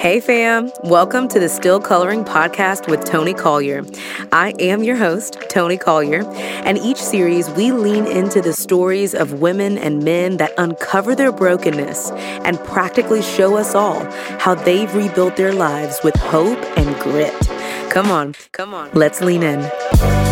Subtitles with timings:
[0.00, 0.72] Hey, fam.
[0.82, 3.84] Welcome to the Still Coloring Podcast with Toni Collier.
[4.32, 6.24] I am your host, Toni Collier,
[6.64, 11.30] and each series we lean into the stories of women and men that uncover their
[11.30, 14.02] brokenness and practically show us all
[14.38, 17.38] how they've rebuilt their lives with hope and grit.
[17.90, 20.29] Come on, come on, let's lean in.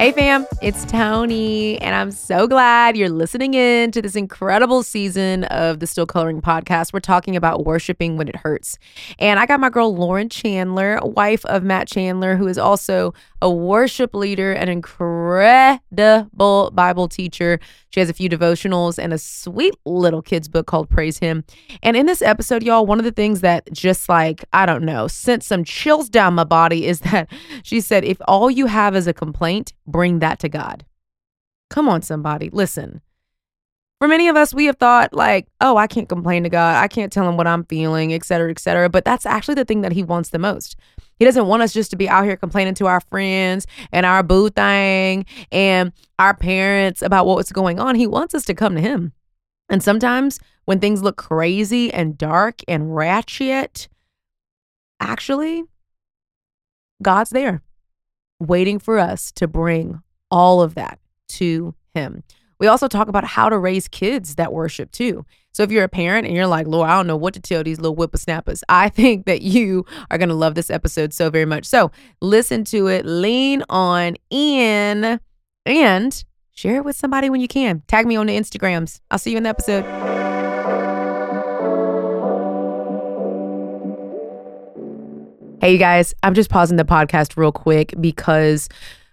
[0.00, 5.44] Hey fam, it's Toni, and I'm so glad you're listening in to this incredible season
[5.44, 6.92] of the Still Coloring podcast.
[6.92, 8.76] We're talking about worshiping when it hurts.
[9.20, 13.50] And I got my girl Lauren Chandler, wife of Matt Chandler, who is also a
[13.50, 17.60] worship leader, an incredible Bible teacher.
[17.90, 21.44] She has a few devotionals and a sweet little kids book called Praise Him.
[21.82, 25.08] And in this episode, y'all, one of the things that just like, I don't know,
[25.08, 27.30] sent some chills down my body is that
[27.62, 30.86] she said, if all you have is a complaint, bring that to God.
[31.68, 33.02] Come on, somebody, listen.
[34.00, 36.82] For many of us, we have thought like, oh, I can't complain to God.
[36.82, 38.88] I can't tell him what I'm feeling, et cetera, et cetera.
[38.88, 40.76] But that's actually the thing that he wants the most.
[41.18, 44.22] He doesn't want us just to be out here complaining to our friends and our
[44.22, 47.94] boo thing and our parents about what's going on.
[47.94, 49.12] He wants us to come to him.
[49.68, 53.88] And sometimes when things look crazy and dark and ratchet,
[55.00, 55.64] actually,
[57.02, 57.62] God's there
[58.40, 60.98] waiting for us to bring all of that
[61.28, 62.22] to him.
[62.58, 65.24] We also talk about how to raise kids that worship too.
[65.54, 67.62] So if you're a parent and you're like, Lord, I don't know what to tell
[67.62, 71.44] these little whippersnappers, I think that you are going to love this episode so very
[71.44, 71.64] much.
[71.64, 75.20] So listen to it, lean on in,
[75.64, 77.82] and share it with somebody when you can.
[77.86, 79.00] Tag me on the Instagrams.
[79.12, 79.84] I'll see you in the episode.
[85.60, 88.68] Hey, you guys, I'm just pausing the podcast real quick because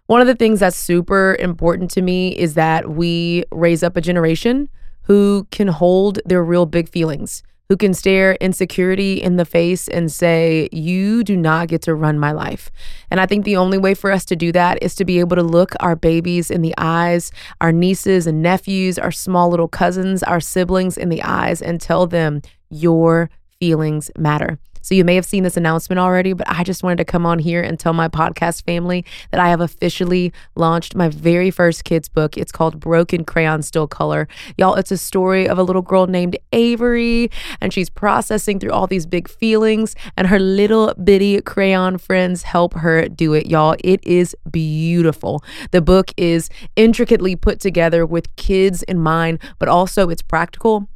[0.07, 4.01] one of the things that's super important to me is that we raise up a
[4.01, 4.69] generation
[5.11, 10.09] who can hold their real big feelings, who can stare insecurity in the face and
[10.09, 12.71] say, You do not get to run my life.
[13.09, 15.35] And I think the only way for us to do that is to be able
[15.35, 20.23] to look our babies in the eyes, our nieces and nephews, our small little cousins,
[20.23, 24.59] our siblings in the eyes, and tell them, Your feelings matter.
[24.81, 27.39] So you may have seen this announcement already, but I just wanted to come on
[27.39, 32.09] here and tell my podcast family that I have officially launched my very first kids
[32.09, 32.37] book.
[32.37, 34.27] It's called Broken Crayon Still Color.
[34.57, 38.87] Y'all, it's a story of a little girl named Avery, and she's processing through all
[38.87, 43.47] these big feelings, and her little bitty crayon friends help her do it.
[43.47, 45.43] Y'all, it is beautiful.
[45.71, 50.87] The book is intricately put together with kids in mind, but also it's practical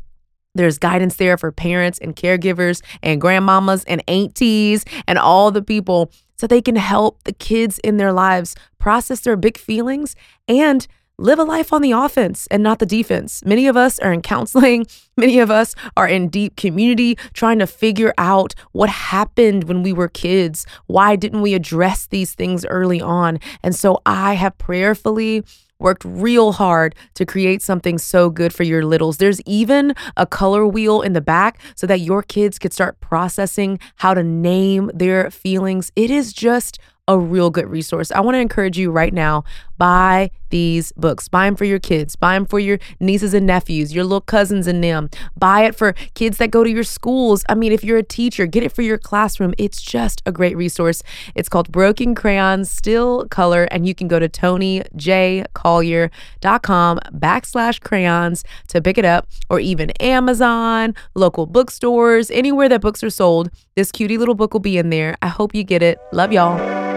[0.56, 6.12] there's guidance there for parents and caregivers and grandmamas and aunties and all the people
[6.38, 10.16] so they can help the kids in their lives process their big feelings
[10.48, 13.44] and live a life on the offense and not the defense.
[13.46, 14.86] Many of us are in counseling,
[15.18, 19.94] many of us are in deep community trying to figure out what happened when we
[19.94, 20.66] were kids.
[20.88, 23.40] Why didn't we address these things early on?
[23.64, 25.44] And so I have prayerfully
[25.80, 29.18] worked real hard to create something so good for your littles.
[29.18, 33.80] There's even a color wheel in the back so that your kids could start processing
[33.96, 35.92] how to name their feelings.
[35.96, 38.12] It is just a real good resource.
[38.12, 39.44] I want to encourage you right now
[39.78, 41.28] buy these books.
[41.28, 44.66] Buy them for your kids, buy them for your nieces and nephews, your little cousins
[44.68, 45.10] and them.
[45.38, 47.44] Buy it for kids that go to your schools.
[47.50, 49.54] I mean, if you're a teacher, get it for your classroom.
[49.58, 51.04] It's just a great resource.
[51.36, 58.82] It's called Broken Crayons Still Color, and you can go to ToniJCollier.com backslash crayons to
[58.82, 63.50] pick it up, or even Amazon, local bookstores, anywhere that books are sold.
[63.76, 65.18] This cutie little book will be in there.
[65.22, 66.00] I hope you get it.
[66.14, 66.95] Love y'all.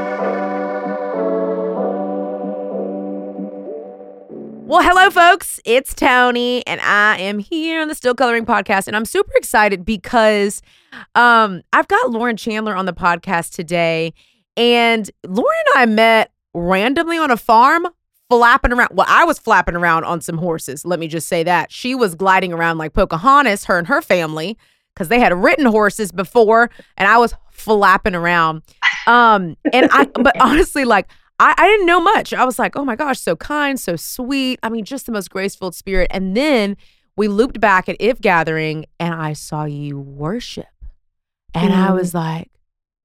[4.69, 5.63] Well, hello, folks.
[5.65, 9.83] It's Toni, and I am here on the Still Coloring Podcast, and I'm super excited
[9.83, 10.61] because
[11.15, 14.13] um, I've got Lauren Chandler on the podcast today,
[14.59, 17.87] and Lauren and I met randomly on a farm,
[18.29, 18.91] flapping around.
[18.93, 20.85] Well, I was flapping around on some horses.
[20.85, 24.59] Let me just say that she was gliding around like Pocahontas, her and her family,
[24.93, 26.69] because they had ridden horses before,
[26.99, 28.61] and I was flapping around.
[29.07, 32.33] Um, and I, but honestly, like I, I didn't know much.
[32.33, 34.59] I was like, oh my gosh, so kind, so sweet.
[34.63, 36.09] I mean, just the most graceful spirit.
[36.11, 36.77] And then
[37.17, 40.67] we looped back at If Gathering and I saw you worship.
[41.55, 41.77] And mm.
[41.77, 42.51] I was like,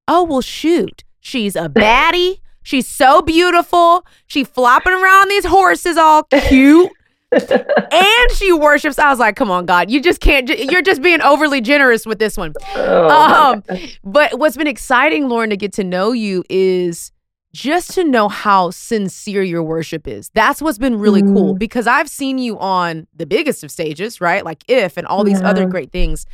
[0.08, 1.04] oh, well, shoot.
[1.20, 2.40] She's a baddie.
[2.64, 4.06] She's so beautiful.
[4.28, 6.92] She flopping around these horses all cute.
[7.32, 9.00] and she worships.
[9.00, 12.20] I was like, come on, God, you just can't, you're just being overly generous with
[12.20, 12.54] this one.
[12.76, 17.12] Oh, um, but what's been exciting, Lauren, to get to know you is
[17.54, 20.30] just to know how sincere your worship is.
[20.34, 21.34] That's what's been really mm.
[21.34, 24.44] cool because I've seen you on the biggest of stages, right?
[24.44, 25.50] Like If and all these yeah.
[25.50, 26.26] other great things.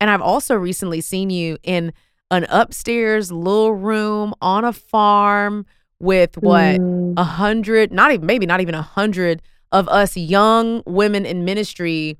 [0.00, 1.92] And I've also recently seen you in
[2.30, 5.64] an upstairs little room on a farm
[5.98, 7.18] with what a mm.
[7.18, 9.40] hundred, not even maybe not even a hundred
[9.72, 12.18] of us young women in ministry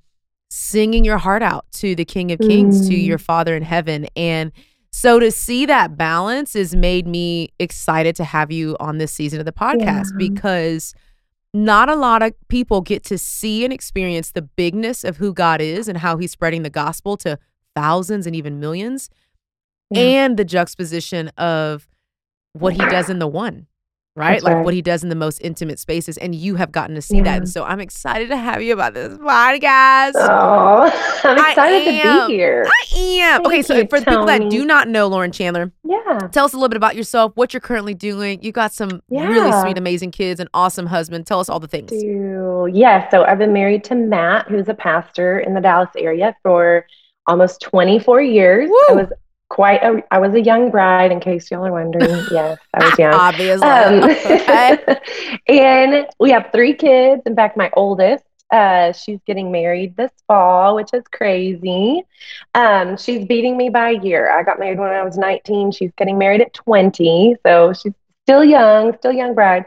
[0.48, 2.88] singing your heart out to the King of Kings, mm.
[2.88, 4.06] to your Father in heaven.
[4.16, 4.52] And
[4.96, 9.38] so to see that balance has made me excited to have you on this season
[9.38, 10.16] of the podcast yeah.
[10.16, 10.94] because
[11.52, 15.60] not a lot of people get to see and experience the bigness of who God
[15.60, 17.38] is and how he's spreading the gospel to
[17.74, 19.10] thousands and even millions
[19.90, 20.00] yeah.
[20.00, 21.86] and the juxtaposition of
[22.54, 23.66] what he does in the one
[24.16, 24.32] right?
[24.32, 24.64] That's like right.
[24.64, 26.16] what he does in the most intimate spaces.
[26.16, 27.24] And you have gotten to see yeah.
[27.24, 27.36] that.
[27.36, 27.50] And mm-hmm.
[27.50, 30.12] so I'm excited to have you about this podcast.
[30.16, 30.90] Oh,
[31.24, 32.66] I'm excited to be here.
[32.66, 33.42] I am.
[33.42, 36.18] Thank okay, so you, for the people that do not know Lauren Chandler, yeah.
[36.32, 38.42] Tell us a little bit about yourself, what you're currently doing.
[38.42, 39.26] You got some yeah.
[39.28, 41.26] really sweet, amazing kids, an awesome husband.
[41.26, 41.92] Tell us all the things.
[41.92, 46.86] Yeah, so I've been married to Matt, who's a pastor in the Dallas area for
[47.26, 48.70] almost 24 years.
[48.70, 48.80] Woo!
[48.90, 49.12] I was
[49.48, 52.24] quite a I was a young bride in case y'all are wondering.
[52.30, 53.14] Yes, I was young.
[53.14, 53.66] Obviously.
[53.66, 54.98] Um, okay.
[55.48, 57.22] and we have three kids.
[57.26, 62.02] In fact, my oldest, uh, she's getting married this fall, which is crazy.
[62.54, 64.30] Um, she's beating me by a year.
[64.30, 65.72] I got married when I was 19.
[65.72, 67.36] She's getting married at 20.
[67.44, 67.92] So she's
[68.24, 69.66] still young, still young bride.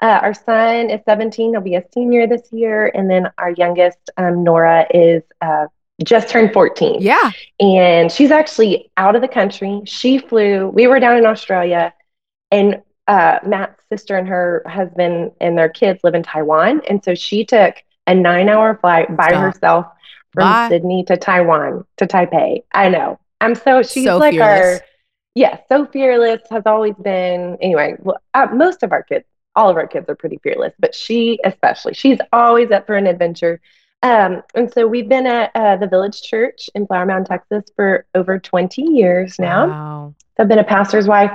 [0.00, 1.52] Uh, our son is 17.
[1.52, 2.90] He'll be a senior this year.
[2.94, 5.66] And then our youngest, um, Nora, is uh,
[6.04, 7.00] just turned 14.
[7.00, 7.30] Yeah.
[7.58, 9.82] And she's actually out of the country.
[9.84, 11.92] She flew, we were down in Australia,
[12.50, 16.80] and uh, Matt's sister and her husband and their kids live in Taiwan.
[16.88, 17.74] And so she took
[18.06, 19.42] a nine hour flight by Stop.
[19.42, 19.86] herself
[20.32, 20.68] from Bye.
[20.68, 22.62] Sydney to Taiwan to Taipei.
[22.72, 23.18] I know.
[23.40, 24.80] I'm so, she's so like fearless.
[24.80, 24.86] our,
[25.34, 27.56] yeah, so fearless, has always been.
[27.60, 29.24] Anyway, well, uh, most of our kids,
[29.56, 33.06] all of our kids are pretty fearless, but she especially, she's always up for an
[33.06, 33.60] adventure.
[34.02, 38.06] Um, and so we've been at uh, the Village Church in Flower Mound, Texas for
[38.14, 39.66] over 20 years now.
[39.68, 40.14] Wow.
[40.38, 41.30] I've been a pastor's wife.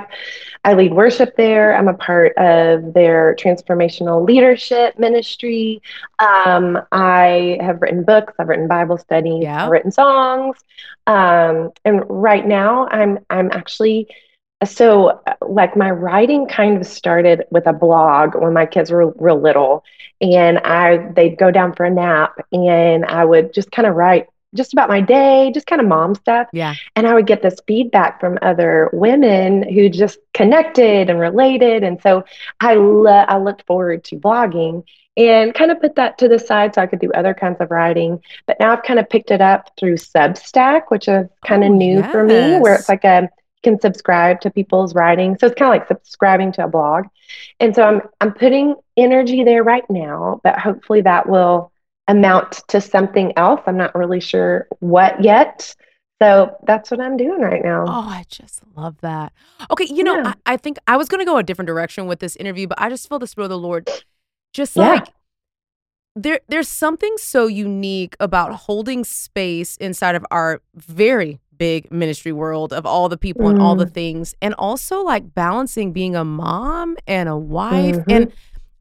[0.64, 1.76] I lead worship there.
[1.76, 5.80] I'm a part of their transformational leadership ministry.
[6.18, 8.32] Um, I have written books.
[8.40, 9.44] I've written Bible studies.
[9.44, 9.64] Yeah.
[9.64, 10.56] I've written songs.
[11.06, 14.08] Um, and right now, I'm I'm actually
[14.64, 19.40] so like my writing kind of started with a blog when my kids were real
[19.40, 19.84] little
[20.20, 24.26] and i they'd go down for a nap and i would just kind of write
[24.54, 27.60] just about my day just kind of mom stuff yeah and i would get this
[27.66, 32.24] feedback from other women who just connected and related and so
[32.60, 34.82] i lo- i looked forward to blogging
[35.18, 37.70] and kind of put that to the side so I could do other kinds of
[37.70, 38.20] writing.
[38.46, 41.74] But now I've kind of picked it up through Substack, which is kind of oh,
[41.74, 42.12] new yes.
[42.12, 43.30] for me, where it's like a
[43.66, 45.36] can subscribe to people's writing.
[45.36, 47.06] So it's kind of like subscribing to a blog.
[47.58, 51.72] And so I'm I'm putting energy there right now, but hopefully that will
[52.06, 53.60] amount to something else.
[53.66, 55.74] I'm not really sure what yet.
[56.22, 57.84] So that's what I'm doing right now.
[57.88, 59.32] Oh, I just love that.
[59.70, 60.34] Okay, you know, yeah.
[60.46, 62.80] I, I, think I was going to go a different direction with this interview, but
[62.80, 63.90] I just feel the spirit of the Lord.
[64.54, 64.88] Just yeah.
[64.88, 65.08] like
[66.14, 72.72] there, there's something so unique about holding space inside of our very big ministry world
[72.72, 73.50] of all the people mm.
[73.50, 73.92] and all the mm.
[73.94, 78.10] things and also like balancing being a mom and a wife mm-hmm.
[78.10, 78.32] and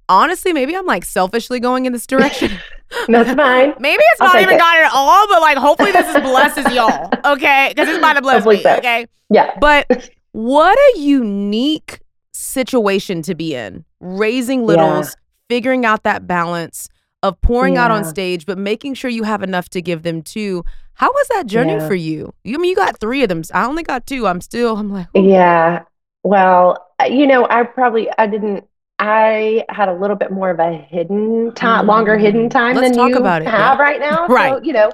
[0.10, 2.51] honestly maybe i'm like selfishly going in this direction
[3.07, 4.60] that's fine maybe it's I'll not even it.
[4.60, 8.22] God at all but like hopefully this is blesses y'all okay because it's about to
[8.22, 8.75] bless me so.
[8.77, 12.01] okay yeah but what a unique
[12.34, 15.13] situation to be in raising littles yeah.
[15.50, 16.89] figuring out that balance
[17.24, 17.86] of pouring yeah.
[17.86, 20.63] out on stage but making sure you have enough to give them too
[20.95, 21.87] how was that journey yeah.
[21.87, 22.33] for you?
[22.45, 23.43] I mean, you got three of them.
[23.53, 24.27] I only got two.
[24.27, 25.23] I'm still, I'm like, Ooh.
[25.23, 25.83] yeah.
[26.23, 28.65] Well, you know, I probably, I didn't,
[28.97, 31.87] I had a little bit more of a hidden time, mm.
[31.87, 33.83] longer hidden time Let's than you about it, have yeah.
[33.83, 34.27] right now.
[34.29, 34.53] right.
[34.53, 34.91] So, you know,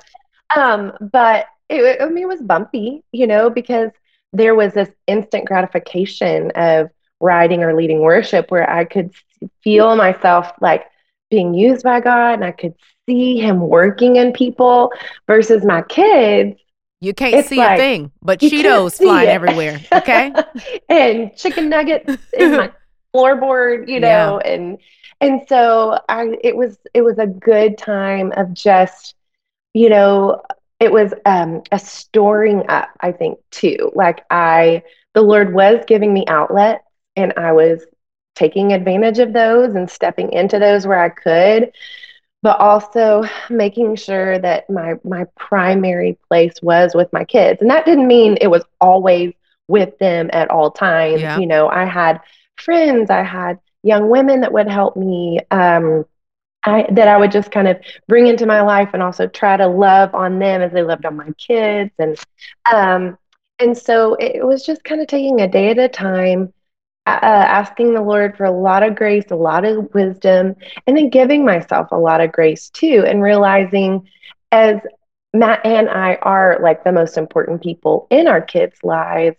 [0.56, 3.92] um, but it, I mean, it was bumpy, you know, because
[4.34, 6.90] there was this instant gratification of
[7.20, 9.12] writing or leading worship where I could
[9.64, 10.86] feel myself like
[11.30, 12.74] being used by God and I could
[13.08, 14.92] see him working in people
[15.28, 16.60] versus my kids.
[17.00, 19.32] You can't see like, a thing, but Cheetos flying it.
[19.32, 19.80] everywhere.
[19.92, 20.34] Okay.
[20.88, 22.72] and chicken nuggets in my
[23.16, 24.52] floorboard, you know, yeah.
[24.52, 24.78] and
[25.20, 29.16] and so I it was it was a good time of just,
[29.74, 30.42] you know,
[30.80, 33.92] it was um a storing up, I think, too.
[33.96, 36.84] Like I the Lord was giving me outlets
[37.16, 37.84] and I was
[38.36, 41.72] taking advantage of those and stepping into those where I could
[42.44, 47.86] but also making sure that my my primary place was with my kids and that
[47.86, 49.34] didn't mean it was always
[49.68, 51.38] with them at all times yeah.
[51.38, 52.20] you know i had
[52.62, 55.40] friends, I had young women that would help me.
[55.50, 56.06] Um,
[56.64, 59.66] I, that I would just kind of bring into my life and also try to
[59.66, 62.16] love on them as they loved on my kids and
[62.72, 63.18] um,
[63.58, 66.54] and so it was just kind of taking a day at a time
[67.08, 70.56] uh, asking the Lord for a lot of grace, a lot of wisdom,
[70.86, 74.08] and then giving myself a lot of grace too, and realizing
[74.52, 74.78] as
[75.34, 79.38] Matt and I are like the most important people in our kids' lives,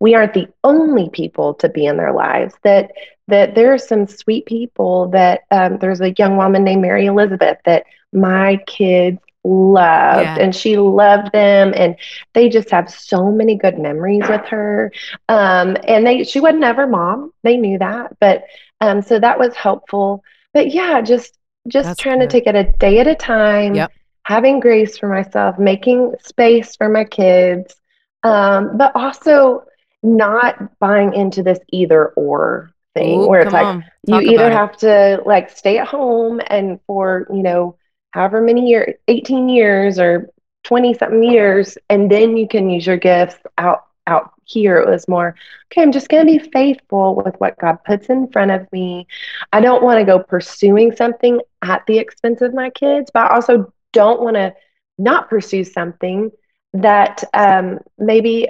[0.00, 2.54] we aren't the only people to be in their lives.
[2.64, 2.92] That
[3.28, 7.58] that there are some sweet people that um, there's a young woman named Mary Elizabeth
[7.64, 10.36] that my kids loved yeah.
[10.38, 11.96] and she loved them and
[12.34, 14.92] they just have so many good memories with her
[15.28, 18.44] um, and they she wasn't ever mom they knew that but
[18.82, 22.30] um, so that was helpful but yeah just just That's trying good.
[22.30, 23.92] to take it a day at a time yep.
[24.24, 27.74] having grace for myself making space for my kids
[28.22, 29.64] um, but also
[30.02, 35.22] not buying into this either or thing Ooh, where it's like you either have to
[35.24, 37.76] like stay at home and for you know
[38.10, 40.28] however many years, 18 years or
[40.64, 44.78] 20 something years, and then you can use your gifts out out here.
[44.78, 45.34] It was more
[45.66, 49.06] okay i'm just going to be faithful with what god puts in front of me.
[49.52, 53.34] I don't want to go pursuing something at the expense of my kids but i
[53.34, 54.54] also don't want to
[54.98, 56.30] not pursue something
[56.72, 58.48] that um, maybe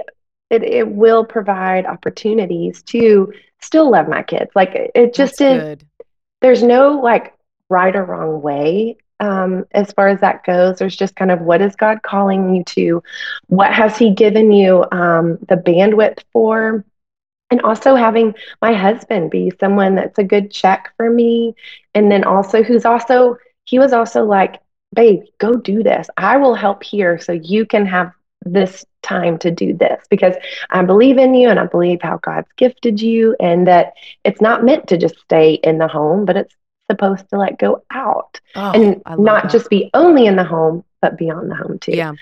[0.51, 4.51] it, it will provide opportunities to still love my kids.
[4.55, 5.85] Like it just That's is good.
[6.41, 7.35] there's no like
[7.69, 10.79] right or wrong way um, as far as that goes.
[10.79, 13.03] There's just kind of what is God calling you to?
[13.49, 16.85] What has He given you um, the bandwidth for?
[17.51, 21.55] And also having my husband be someone that's a good check for me.
[21.95, 24.61] And then also, who's also, he was also like,
[24.95, 26.09] babe, go do this.
[26.17, 28.13] I will help here so you can have
[28.45, 30.35] this time to do this because
[30.71, 34.65] I believe in you and I believe how God's gifted you and that it's not
[34.65, 36.55] meant to just stay in the home, but it's
[36.91, 39.53] supposed to like go out oh, and not that.
[39.53, 41.93] just be only in the home, but beyond the home too.
[41.93, 42.13] Yeah.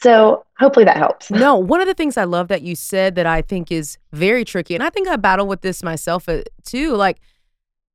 [0.00, 1.30] So hopefully that helps.
[1.30, 4.44] No, one of the things I love that you said that I think is very
[4.44, 6.94] tricky, and I think I battle with this myself uh, too.
[6.94, 7.18] Like,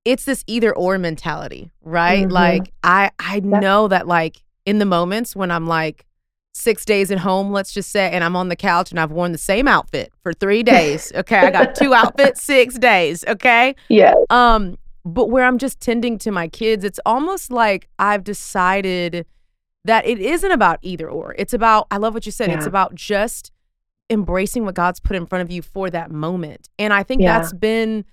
[0.04, 2.24] it's this either or mentality, right?
[2.24, 2.32] Mm-hmm.
[2.32, 6.06] Like, I I know that like in the moments when I'm like
[6.54, 9.32] six days at home, let's just say, and I'm on the couch and I've worn
[9.32, 11.12] the same outfit for three days.
[11.16, 13.24] Okay, I got two outfits, six days.
[13.28, 13.76] Okay.
[13.90, 14.16] Yeah.
[14.30, 19.26] Um, but where I'm just tending to my kids, it's almost like I've decided
[19.86, 21.36] that it isn't about either or.
[21.38, 22.58] It's about, I love what you said, yeah.
[22.58, 23.52] it's about just
[24.10, 26.70] embracing what God's put in front of you for that moment.
[26.78, 27.40] And I think yeah.
[27.40, 28.06] that's been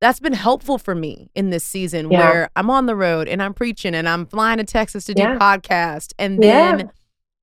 [0.00, 2.18] that's been helpful for me in this season yeah.
[2.20, 5.22] where I'm on the road and I'm preaching and I'm flying to Texas to do
[5.22, 6.90] podcast and then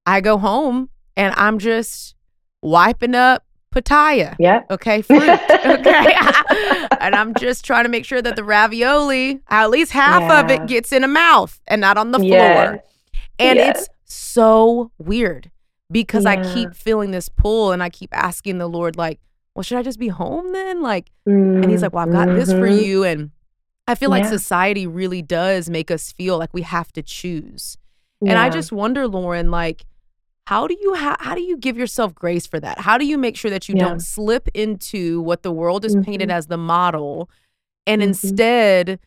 [0.08, 2.16] I go home and I'm just
[2.64, 4.36] wiping up pitaya.
[4.40, 4.64] Yeah.
[4.70, 5.02] Okay.
[5.02, 5.22] Fruit.
[5.22, 6.14] Okay.
[7.00, 10.40] and I'm just trying to make sure that the ravioli, at least half yeah.
[10.42, 12.30] of it gets in a mouth and not on the floor.
[12.30, 12.80] Yes.
[13.40, 13.78] And yes.
[13.78, 15.52] it's so weird
[15.92, 16.32] because yeah.
[16.32, 19.20] I keep feeling this pull and I keep asking the Lord, like,
[19.56, 20.82] well, should I just be home then?
[20.82, 22.38] Like, mm and he's like, well, I've got mm-hmm.
[22.38, 22.84] this for mm-hmm.
[22.84, 23.04] you.
[23.04, 23.32] And
[23.88, 27.78] I feel like society really does make us feel like we have to choose.
[28.22, 29.86] And I just wonder, Lauren, like,
[30.48, 33.18] how do you ha- how do you give yourself grace for that how do you
[33.18, 33.84] make sure that you yeah.
[33.84, 36.06] don't slip into what the world is mm-hmm.
[36.06, 37.30] painted as the model
[37.86, 38.10] and mm-hmm.
[38.10, 38.98] instead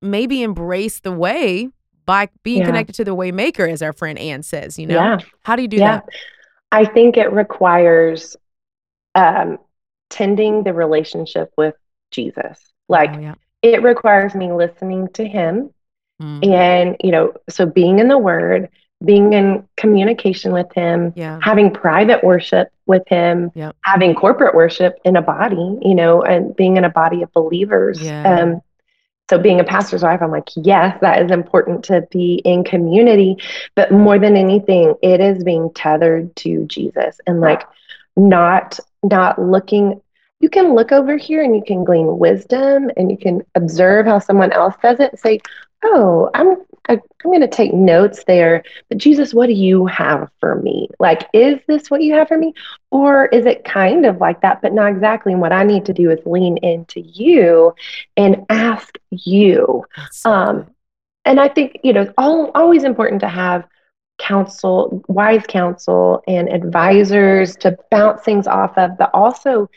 [0.00, 1.68] maybe embrace the way
[2.04, 2.66] by being yeah.
[2.66, 5.18] connected to the way maker as our friend anne says you know yeah.
[5.44, 6.04] how do you do that
[6.72, 8.36] i think it requires
[9.14, 9.58] um,
[10.10, 11.76] tending the relationship with
[12.10, 12.58] jesus
[12.88, 15.70] like oh, it requires me listening to him
[16.20, 16.52] mm-hmm.
[16.52, 18.68] and you know so being in the word
[19.04, 21.38] being in communication with him, yeah.
[21.42, 23.76] having private worship with him, yep.
[23.82, 28.00] having corporate worship in a body, you know, and being in a body of believers.
[28.00, 28.40] Yeah.
[28.40, 28.62] Um,
[29.30, 33.36] so being a pastor's wife, I'm like, yes, that is important to be in community.
[33.74, 37.62] But more than anything, it is being tethered to Jesus and like
[38.16, 40.00] not not looking
[40.40, 44.18] you can look over here and you can glean wisdom and you can observe how
[44.18, 45.40] someone else does it and say
[45.84, 46.56] oh i'm
[46.88, 48.64] I, am going to take notes there.
[48.88, 50.88] But Jesus, what do you have for me?
[50.98, 52.54] Like, is this what you have for me?
[52.90, 55.32] Or is it kind of like that, but not exactly?
[55.32, 57.74] And what I need to do is lean into you
[58.16, 59.84] and ask you.
[60.24, 60.66] Um,
[61.24, 63.66] and I think, you know, all, always important to have
[64.18, 69.68] counsel, wise counsel, and advisors to bounce things off of, but also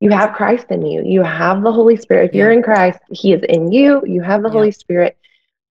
[0.00, 1.02] you have Christ in you.
[1.02, 2.30] You have the Holy Spirit.
[2.30, 2.42] If yeah.
[2.42, 4.02] you're in Christ, He is in you.
[4.06, 4.52] You have the yeah.
[4.52, 5.16] Holy Spirit.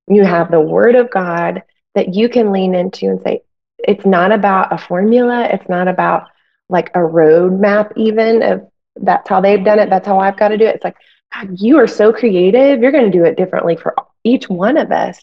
[0.08, 1.64] You have the word of God
[1.96, 3.42] that you can lean into and say,
[3.78, 5.48] it's not about a formula.
[5.52, 6.28] It's not about
[6.70, 9.90] like a roadmap, even of that's how they've done it.
[9.90, 10.76] That's how I've got to do it.
[10.76, 10.98] It's like,
[11.34, 12.82] God, you are so creative.
[12.82, 15.20] You're going to do it differently for each one of us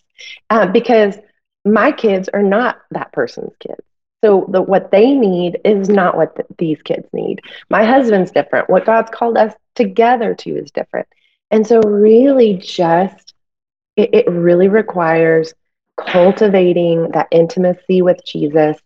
[0.51, 1.17] uh, because
[1.65, 3.81] my kids are not that person's kids.
[4.23, 7.41] So the, what they need is not what the, these kids need.
[7.71, 8.69] My husband's different.
[8.69, 11.09] What God's called us together to is different.
[11.51, 13.30] And so really just
[14.01, 15.55] it, it really requires
[15.97, 18.77] cultivating that intimacy with Jesus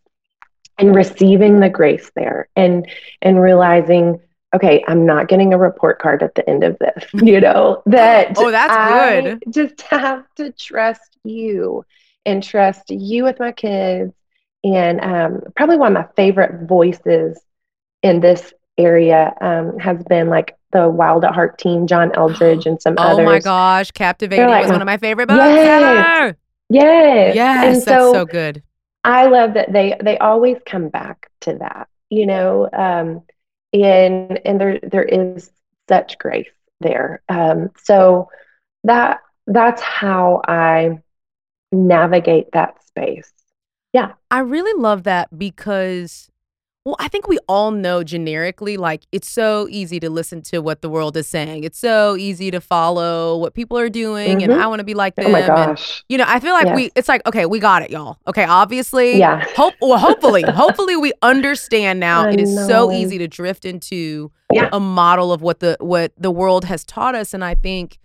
[0.79, 2.89] and receiving the grace there and
[3.23, 4.19] and realizing
[4.53, 8.33] okay i'm not getting a report card at the end of this you know that
[8.37, 9.45] oh that's I good.
[9.51, 11.85] just have to trust you
[12.27, 14.13] and trust you with my kids.
[14.63, 17.41] And um, probably one of my favorite voices
[18.03, 22.83] in this area um, has been like the Wild at Heart team, John Eldredge, and
[22.83, 23.21] some oh others.
[23.21, 26.37] Oh my gosh, Captivating like, was one of my favorite books yes, ever.
[26.69, 28.63] Yes, yes, and that's so, so good.
[29.05, 33.23] I love that they they always come back to that, you know, um,
[33.73, 35.51] and and there there is
[35.89, 36.49] such grace
[36.81, 37.23] there.
[37.29, 38.29] Um, so
[38.83, 40.99] that that's how I
[41.71, 43.33] navigate that space.
[43.93, 44.13] Yeah.
[44.31, 46.31] I really love that because
[46.85, 50.83] well, I think we all know generically, like, it's so easy to listen to what
[50.83, 51.65] the world is saying.
[51.65, 54.45] It's so easy to follow what people are doing, Mhm.
[54.45, 55.27] and I want to be like them.
[55.29, 55.79] Oh my and,
[56.11, 56.77] you know, I feel like Yes.
[56.77, 58.19] we, it's like, okay, we got it, y'all.
[58.29, 59.17] Okay, obviously.
[59.19, 59.43] Yeah.
[59.57, 62.27] Hope, well, hopefully, hopefully we understand now.
[62.27, 64.69] I it is so easy to drift into Yeah.
[64.71, 67.99] a model of what the what the world has taught us, and I think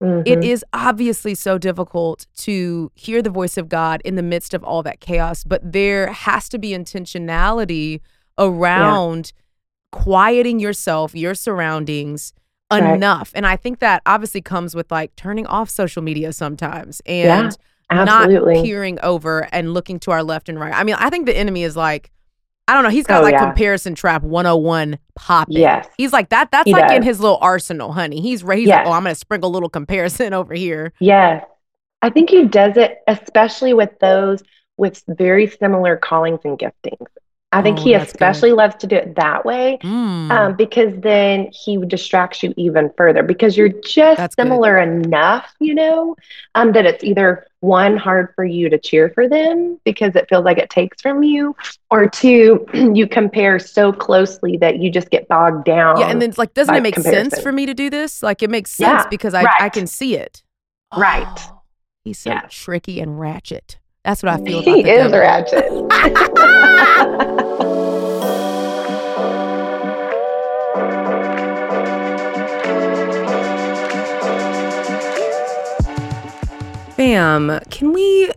[0.00, 0.44] it Mhm.
[0.44, 4.82] is obviously so difficult to hear the voice of God in the midst of all
[4.82, 8.00] that chaos, but there has to be intentionality
[8.38, 9.32] around
[9.92, 12.32] quieting yourself, your surroundings
[12.72, 12.94] Right.
[12.96, 13.30] enough.
[13.36, 17.56] And I think that obviously comes with like turning off social media sometimes and
[17.90, 18.54] Absolutely.
[18.56, 20.74] not peering over and looking to our left and right.
[20.74, 22.10] I mean, I think the enemy is like,
[22.66, 23.44] I don't know, he's got Oh, like yeah.
[23.46, 25.58] comparison trap 101 popping.
[25.58, 25.86] Yes.
[25.96, 28.20] He's like that that's He like in his little arsenal, honey.
[28.20, 28.78] He's he's Yes.
[28.78, 31.44] like, "Oh, I'm going to sprinkle a little comparison over here." Yes.
[32.02, 34.42] I think he does it especially with those
[34.76, 37.06] with very similar callings and giftings.
[37.52, 38.22] I think Oh, he that's good.
[38.22, 40.30] especially loves to do it that way Mm.
[40.30, 44.44] um, because then he distracts you even further because you're just That's good.
[44.44, 46.16] similar enough, you know,
[46.54, 50.44] um, that it's either one, hard for you to cheer for them because it feels
[50.44, 51.54] like it takes from you,
[51.90, 56.00] or two, you compare so closely that you just get bogged down.
[56.00, 58.22] yeah, and then it's like doesn't it make sense for me to do this?
[58.22, 60.42] Like it makes sense Yeah, because I I can see it.
[60.96, 61.26] Right.
[61.26, 61.62] Oh,
[62.04, 62.52] he's so Yes.
[62.52, 63.78] tricky and ratchet.
[64.06, 65.18] That's what I feel about he the is devil.
[65.18, 65.66] ratchet.
[76.96, 78.30] Bam, can we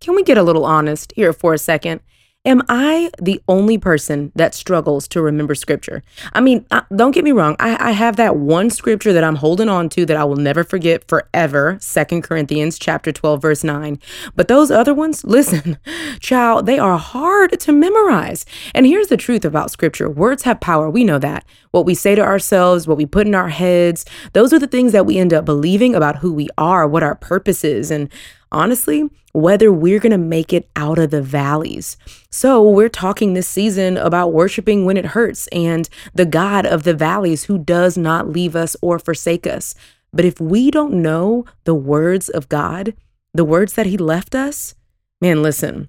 [0.00, 2.00] can we get a little honest here for a second?
[2.46, 6.04] Am I the only person that struggles to remember scripture?
[6.32, 7.56] I mean, don't get me wrong.
[7.58, 10.62] I, I have that one scripture that I'm holding on to that I will never
[10.62, 11.76] forget forever.
[11.80, 13.98] Second Corinthians chapter 12, verse 9.
[14.36, 15.76] But those other ones, listen,
[16.20, 18.46] child, they are hard to memorize.
[18.76, 20.08] And here's the truth about scripture.
[20.08, 20.88] Words have power.
[20.88, 21.44] We know that.
[21.72, 24.92] What we say to ourselves, what we put in our heads, those are the things
[24.92, 27.90] that we end up believing about who we are, what our purpose is.
[27.90, 28.08] And
[28.52, 31.96] honestly, whether we're going to make it out of the valleys.
[32.30, 36.94] So, we're talking this season about worshiping when it hurts and the God of the
[36.94, 39.74] valleys who does not leave us or forsake us.
[40.12, 42.94] But if we don't know the words of God,
[43.34, 44.74] the words that He left us,
[45.20, 45.88] man, listen,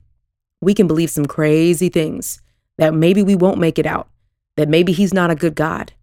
[0.59, 2.41] we can believe some crazy things
[2.77, 4.09] that maybe we won't make it out,
[4.57, 5.93] that maybe He's not a good God.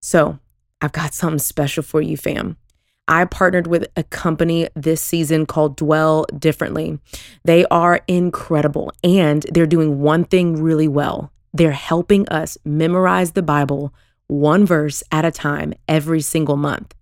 [0.00, 0.38] So,
[0.80, 2.58] I've got something special for you, fam.
[3.08, 6.98] I partnered with a company this season called Dwell Differently.
[7.44, 11.32] They are incredible and they're doing one thing really well.
[11.52, 13.94] They're helping us memorize the Bible
[14.26, 16.94] one verse at a time every single month.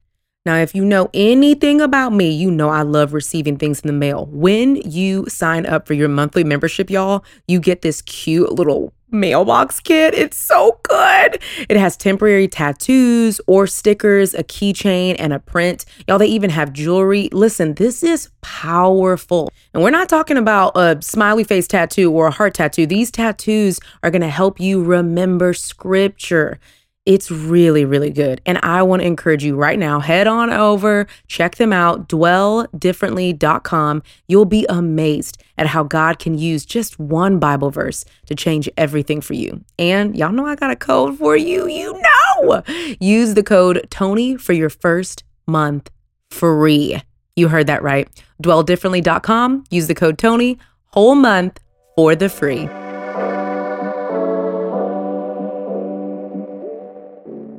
[0.47, 3.95] Now, if you know anything about me, you know I love receiving things in the
[3.95, 4.27] mail.
[4.31, 9.81] When you sign up for your monthly membership, y'all, you get this cute little mailbox
[9.81, 10.13] kit.
[10.13, 11.41] It's so good.
[11.71, 15.87] It has temporary tattoos or stickers, a keychain, and a print.
[16.07, 17.31] Y'all, they even have jewelry.
[17.33, 19.51] Listen, this is powerful.
[19.73, 22.85] And we're not talking about a smiley face tattoo or a heart tattoo.
[22.85, 26.61] These tattoos are going to help you remember scripture.
[27.07, 28.41] It's really, really good.
[28.47, 34.03] And I want to encourage you right now, head on over, check them out, dwelldifferently.com.
[34.27, 39.21] You'll be amazed at how God can use just one Bible verse to change everything
[39.21, 39.63] for you.
[39.79, 41.69] And y'all know I got a code for you.
[41.69, 42.63] You know,
[43.01, 45.91] use the code Toni for your first month
[46.31, 47.03] free.
[47.37, 48.09] You heard that right.
[48.43, 49.65] Dwelldifferently.com.
[49.71, 51.61] Use the code Toni, whole month
[51.97, 52.67] for the free.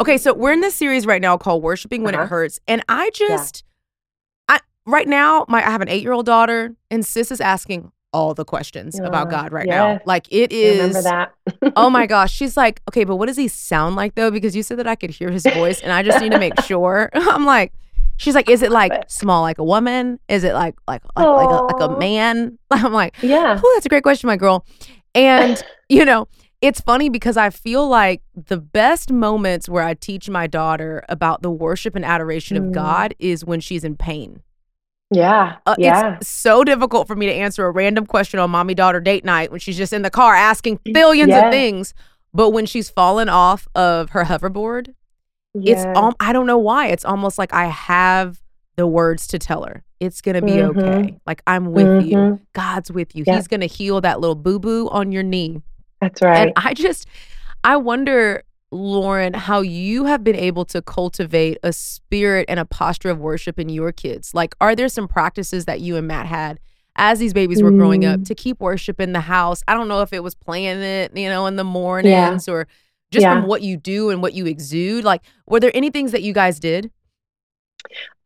[0.02, 2.28] Okay, so we're in this series right now called Worshiping When It Uh-huh.
[2.28, 2.60] Hurts.
[2.68, 3.64] And I just
[4.50, 7.92] I right now, my I have an eight year old daughter, and sis is asking
[8.12, 10.00] all the questions about God right now.
[10.06, 11.74] Like it is I remember that.
[11.76, 12.34] oh my gosh.
[12.34, 14.32] She's like, okay, but what does he sound like though?
[14.32, 16.60] Because you said that I could hear his voice and I just need to make
[16.62, 17.10] sure.
[17.14, 17.74] I'm like,
[18.18, 19.12] she's like, is it like it.
[19.12, 20.20] small like a woman?
[20.30, 22.58] Is it like like like, like, a, like a man?
[22.72, 23.60] I'm like, Yeah.
[23.62, 24.66] oh, that's a great question, my girl.
[25.14, 26.28] And, you know,
[26.62, 31.42] it's funny because I feel like the best moments where I teach my daughter about
[31.42, 32.72] the worship and adoration of Mm.
[32.74, 34.42] God is when she's in pain.
[35.12, 35.58] Yeah.
[35.66, 36.16] Uh, yeah.
[36.18, 39.52] It's so difficult for me to answer a random question on mommy daughter date night
[39.52, 41.46] when she's just in the car asking billions Yeah.
[41.48, 41.94] of things.
[42.34, 44.94] But when she's fallen off of her hoverboard,
[45.54, 45.94] it's Yeah.
[45.96, 46.88] um, I don't know why.
[46.88, 48.42] It's almost like I have
[48.76, 49.84] the words to tell her.
[50.02, 50.78] It's gonna be Mhm.
[50.78, 51.18] okay.
[51.26, 52.18] Like I'm with you.
[52.18, 52.40] Mhm.
[52.54, 53.24] God's with you.
[53.26, 53.36] Yeah.
[53.36, 55.62] He's gonna heal that little boo boo on your knee.
[56.06, 56.38] That's right.
[56.48, 57.08] And I just,
[57.64, 63.10] I wonder, Lauren, how you have been able to cultivate a spirit and a posture
[63.10, 64.34] of worship in your kids.
[64.34, 66.60] Like, are there some practices that you and Matt had
[66.98, 68.26] as these babies were growing up Mm.
[68.28, 69.64] to keep worship in the house?
[69.68, 72.68] I don't know if it was playing it, you know, in the mornings or
[73.12, 73.34] just Yeah.
[73.40, 75.04] from what you do and what you exude.
[75.06, 76.92] Like, were there any things that you guys did?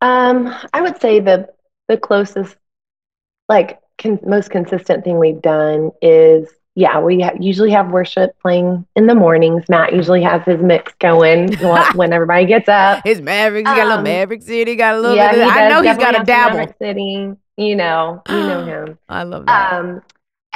[0.00, 1.48] Um, I would say the
[1.88, 2.56] the closest,
[3.48, 8.86] like con- most consistent thing we've done is, yeah, we ha- usually have worship playing
[8.96, 9.64] in the mornings.
[9.68, 11.52] Matt usually has his mix going
[11.94, 13.02] when everybody gets up.
[13.04, 15.42] His Mavericks, he got a little Um, Maverick City, got a little yeah, bit.
[15.42, 16.58] Of, I know he's got a dabble.
[16.58, 17.34] Maverick City.
[17.56, 18.98] You know, you know him.
[19.08, 19.72] I love that.
[19.72, 20.02] Um,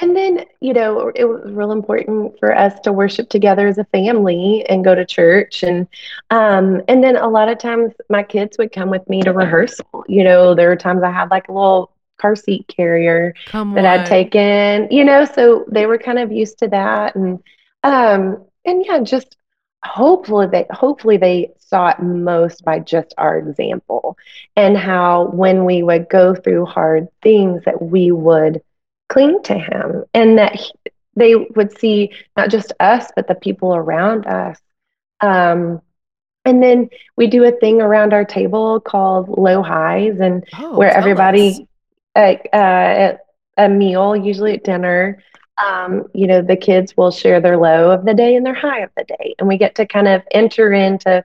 [0.01, 3.85] and then, you know, it was real important for us to worship together as a
[3.85, 5.63] family and go to church.
[5.63, 5.87] And
[6.31, 10.05] um, and then a lot of times my kids would come with me to rehearsal.
[10.09, 13.85] You know, there were times I had like a little car seat carrier Come that
[13.85, 14.01] on.
[14.01, 17.15] I'd taken, you know, so they were kind of used to that.
[17.17, 17.41] And
[17.83, 19.37] um, and yeah, just
[19.85, 24.17] hopefully they hopefully they saw it most by just our example
[24.57, 28.63] and how when we would go through hard things that we would
[29.11, 30.73] cling to him and that he-
[31.17, 34.59] they would see not just us but the people around us
[35.21, 35.81] um,
[36.45, 40.91] and then we do a thing around our table called low highs and Oh, where
[40.91, 41.61] everybody us.
[42.15, 43.21] At, uh, at
[43.57, 45.23] a meal usually at dinner
[45.65, 48.81] um, you know the kids will share their low of the day and their high
[48.81, 49.37] of the day.
[49.39, 51.23] And we get to kind of enter into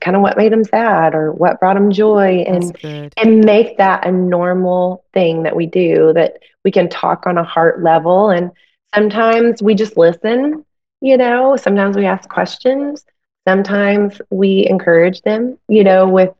[0.00, 2.76] kind of what made them sad or what brought them joy and
[3.16, 7.44] and make that a normal thing that we do that we can talk on a
[7.44, 8.30] heart level.
[8.30, 8.50] And
[8.92, 10.64] sometimes we just listen
[11.00, 13.04] you know sometimes we ask questions
[13.46, 16.30] sometimes we encourage them you know with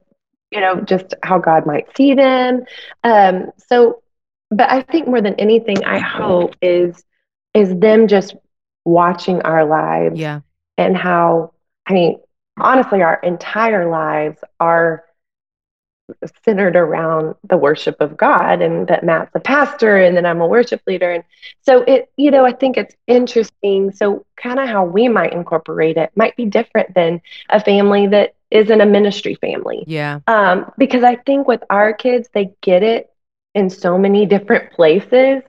[0.50, 2.62] you know just how god might see them
[3.04, 4.02] um so
[4.50, 7.04] but i think more than anything i hope is
[7.54, 8.34] is them just
[8.84, 10.40] watching our lives Yeah.
[10.76, 11.52] and how
[11.86, 12.20] I mean,
[12.60, 15.04] honestly, our entire lives are
[16.44, 20.46] centered around the worship of God and that Matt's a pastor and then I'm a
[20.46, 21.10] worship leader.
[21.12, 21.24] And
[21.62, 23.92] so it, you know, I think it's interesting.
[23.92, 28.34] So kind of how we might incorporate it might be different than a family that
[28.50, 29.84] isn't a ministry family.
[29.86, 30.20] Yeah.
[30.26, 33.10] Um, because I think with our kids, they get it
[33.54, 35.42] in so many different places.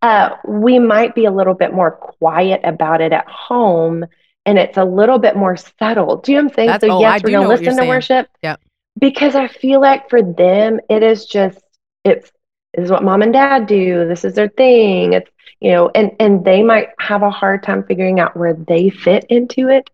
[0.00, 4.04] Uh, we might be a little bit more quiet about it at home
[4.46, 6.16] and it's a little bit more subtle.
[6.18, 6.66] Do you know what I'm saying?
[6.68, 7.88] That's- so, oh, yes, I we're going to listen to saying.
[7.88, 8.28] worship.
[8.42, 8.56] Yeah.
[8.98, 11.60] Because I feel like for them, it is just,
[12.04, 12.32] it's,
[12.74, 14.08] this is what mom and dad do.
[14.08, 15.12] This is their thing.
[15.12, 15.30] It's,
[15.60, 19.24] you know, and, and they might have a hard time figuring out where they fit
[19.28, 19.90] into it.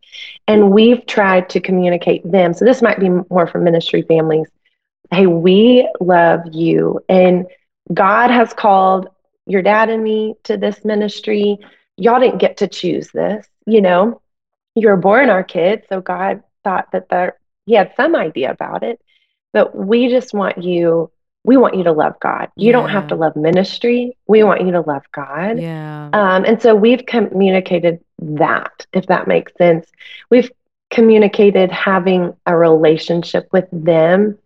[0.46, 2.54] And we've tried to communicate them.
[2.54, 4.48] So this might be more for ministry families.
[5.10, 7.00] Hey, we love you.
[7.08, 7.46] And
[7.92, 9.08] God has called
[9.46, 11.58] your dad and me to this ministry.
[11.96, 14.20] Y'all didn't get to choose this, you know.
[14.74, 18.82] You were born our kids, so God thought that there he had some idea about
[18.82, 19.00] it.
[19.52, 21.10] But we just want you,
[21.44, 22.50] we want you to love God.
[22.56, 24.16] You don't have to love ministry.
[24.26, 25.60] We want you to love God.
[25.60, 26.08] Yeah.
[26.12, 29.90] Um, and so we've communicated that, if that makes sense.
[30.30, 30.50] We've
[30.90, 34.38] communicated having a relationship with them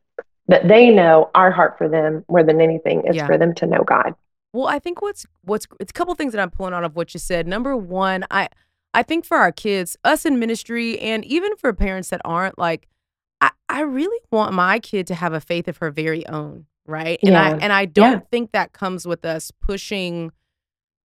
[0.49, 3.27] that they know our heart for them more than anything is Yeah.
[3.27, 4.15] for them to know God.
[4.53, 7.13] Well, I think what's what's it's a couple things that I'm pulling out of what
[7.15, 7.47] you said.
[7.47, 8.49] Number one, I
[8.95, 12.89] I think for our kids, us in ministry, and even for parents that aren't like,
[13.43, 17.18] I I really want my kid to have a faith of her very own, right?
[17.22, 18.20] And I and I don't Yeah.
[18.31, 20.33] think that comes with us pushing,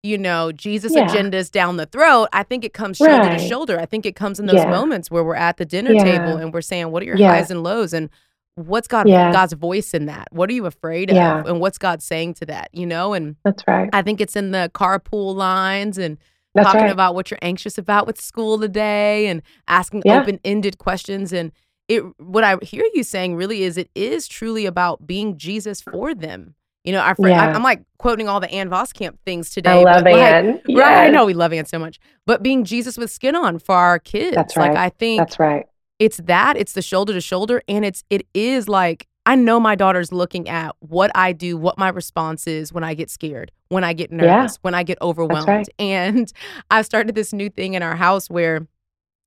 [0.02, 1.06] you know, Jesus Yeah.
[1.06, 2.28] agendas down the throat.
[2.32, 3.38] I think it comes shoulder Right.
[3.38, 3.78] to shoulder.
[3.78, 4.70] I think it comes in those Yeah.
[4.70, 6.02] moments where we're at the dinner Yeah.
[6.04, 7.34] table and we're saying, "What are your Yeah.
[7.34, 8.10] highs and lows?" and
[8.56, 9.32] What's God Yeah.
[9.32, 10.28] God's voice in that?
[10.30, 11.40] What are you afraid Yeah.
[11.40, 11.46] of?
[11.46, 12.68] And what's God saying to that?
[12.72, 13.90] You know, and That's right.
[13.92, 16.18] I think it's in the carpool lines and
[16.54, 16.92] That's talking right.
[16.92, 20.20] about what you're anxious about with school today and asking Yeah.
[20.20, 21.50] open-ended questions and
[21.88, 26.14] it what I hear you saying really is it is truly about being Jesus for
[26.14, 26.54] them.
[26.84, 27.56] You know, our friend, I, Yeah.
[27.56, 29.80] I'm like quoting all the Ann Voskamp things today.
[29.80, 30.60] I love like, Ann.
[30.68, 33.74] Right, I know we love Ann so much, but being Jesus with skin on for
[33.74, 34.34] our kids.
[34.36, 34.78] That's Like right.
[34.78, 35.66] I think That's right.
[35.98, 39.74] it's that it's the shoulder to shoulder and it's it is like i know my
[39.74, 43.84] daughter's looking at what i do what my response is when i get scared when
[43.84, 45.68] i get nervous when i get overwhelmed right.
[45.78, 46.32] and
[46.70, 48.66] i've started this new thing in our house where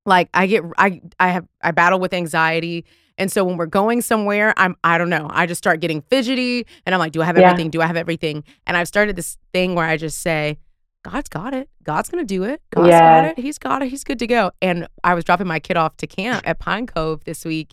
[0.08, 2.84] like i get i i have i battle with anxiety
[3.16, 6.66] and so when we're going somewhere i'm i don't know i just start getting fidgety
[6.86, 7.50] and i'm like do i have Yeah.
[7.50, 10.58] everything do i have everything and i've started this thing where i just say
[11.04, 11.70] God's got it.
[11.84, 12.60] God's gonna do it.
[12.70, 13.38] God's got it.
[13.38, 13.88] He's got it.
[13.88, 14.50] He's good to go.
[14.60, 17.70] And I was dropping my kid off to camp at Pine Cove this week,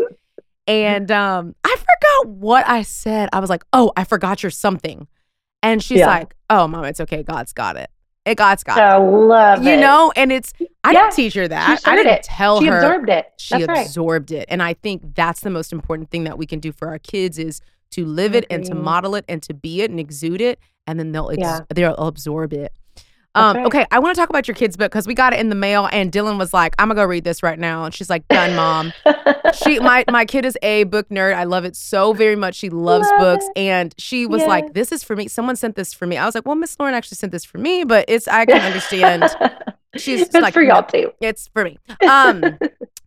[0.67, 3.29] and um, I forgot what I said.
[3.33, 5.07] I was like, "Oh, I forgot your something,"
[5.63, 6.07] and she's Yeah.
[6.07, 7.23] like, "Oh, mom, it's okay.
[7.23, 7.89] God's got it.
[8.25, 11.01] It God's got I love it." You know, and it's I Yeah.
[11.01, 11.81] didn't teach her that.
[11.85, 12.23] I didn't it.
[12.23, 12.77] tell She her.
[12.77, 13.31] absorbed it.
[13.37, 13.85] She That's right.
[13.85, 16.87] absorbed it, and I think that's the most important thing that we can do for
[16.87, 17.61] our kids is
[17.91, 18.83] to live it and to mm-hmm.
[18.83, 21.59] model it and to be it and exude it, and then they'll ex- Yeah.
[21.73, 22.73] they'll absorb it.
[23.35, 23.65] Um, right.
[23.67, 25.55] Okay, I want to talk about your kids' book because we got it in the
[25.55, 28.27] mail, and Dylan was like, "I'm gonna go read this right now," and she's like,
[28.29, 28.93] "Done, mom."
[29.63, 31.35] she my my kid is a book nerd.
[31.35, 32.55] I love it so very much.
[32.55, 33.59] She loves Love books, it.
[33.59, 34.47] and she was Yes.
[34.47, 36.17] like, "This is for me." Someone sent this for me.
[36.17, 38.61] I was like, "Well, Miss Lauren actually sent this for me, but it's I can
[38.61, 39.23] understand.
[39.97, 41.11] She's it's like, for y'all too.
[41.21, 41.77] It's for me."
[42.09, 42.57] Um,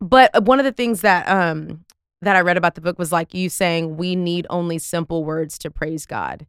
[0.01, 1.85] but one of the things that um
[2.23, 5.57] that I read about the book was like you saying we need only simple words
[5.59, 6.47] to praise God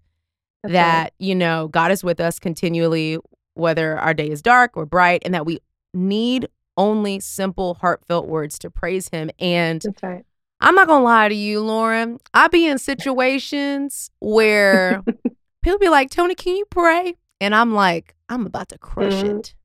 [0.63, 1.13] That's that right.
[1.19, 3.17] you know God is with us continually
[3.55, 5.59] whether our day is dark or bright and that we
[5.93, 10.23] need only simple heartfelt words to praise him and That's right.
[10.61, 15.03] I'm not going to lie to you Lauren I be in situations where
[15.63, 19.39] people be like Toni can you pray and I'm like I'm about to crush Mhm.
[19.39, 19.55] it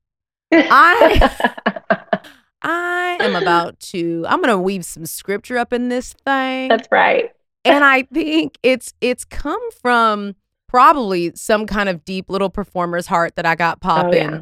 [0.51, 1.31] I-
[2.61, 6.87] I am about to I'm going to weave some scripture up in this thing That's
[6.91, 7.31] right.
[7.63, 10.35] and I think it's it's come from
[10.75, 14.41] probably some kind of deep little performer's heart that I got popping, yeah.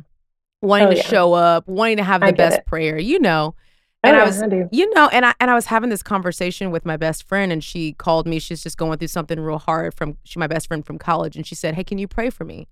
[0.63, 1.03] wanting Oh, to yeah.
[1.03, 2.65] show up, wanting to have the best it.
[2.65, 3.53] prayer, you know.
[4.03, 6.71] Oh, And I was, I you know, and I and I was having this conversation
[6.71, 8.39] with my best friend, and she called me.
[8.39, 11.45] She's just going through something real hard from she my best friend from college, and
[11.45, 12.67] she said, "Hey, can you pray for me?"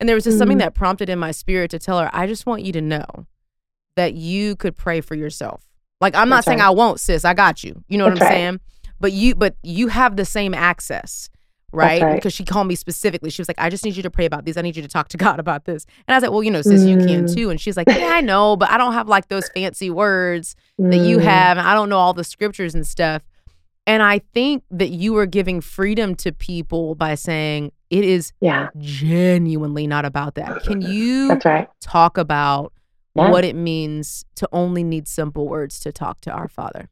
[0.00, 0.60] And there was just something Mhm.
[0.60, 3.26] that prompted in my spirit to tell her, "I just want you to know
[3.96, 5.62] that you could pray for yourself.
[6.00, 6.66] Like I'm not That's saying right.
[6.68, 7.24] I won't, sis.
[7.26, 7.84] I got you.
[7.88, 8.28] You know what I'm right.
[8.32, 8.60] saying?
[8.98, 11.28] But you, but you have the same access."
[11.72, 12.02] Right?
[12.02, 12.14] right.
[12.16, 13.30] Because she called me specifically.
[13.30, 14.56] She was like, I just need you to pray about these.
[14.56, 15.86] I need you to talk to God about this.
[16.06, 17.34] And I was like, Well, you know, sis, you can Mm.
[17.34, 17.50] too.
[17.50, 20.98] And she's like, Yeah, I know, but I don't have like those fancy words that
[20.98, 21.22] you Mm.
[21.22, 23.22] have and I don't know all the scriptures and stuff.
[23.86, 28.68] And I think that you are giving freedom to people by saying it is Yeah,
[28.78, 30.62] genuinely not about that.
[30.62, 31.68] Can you that's right.
[31.80, 32.72] talk about
[33.14, 33.30] Yeah.
[33.30, 36.88] what it means to only need simple words to talk to our Father?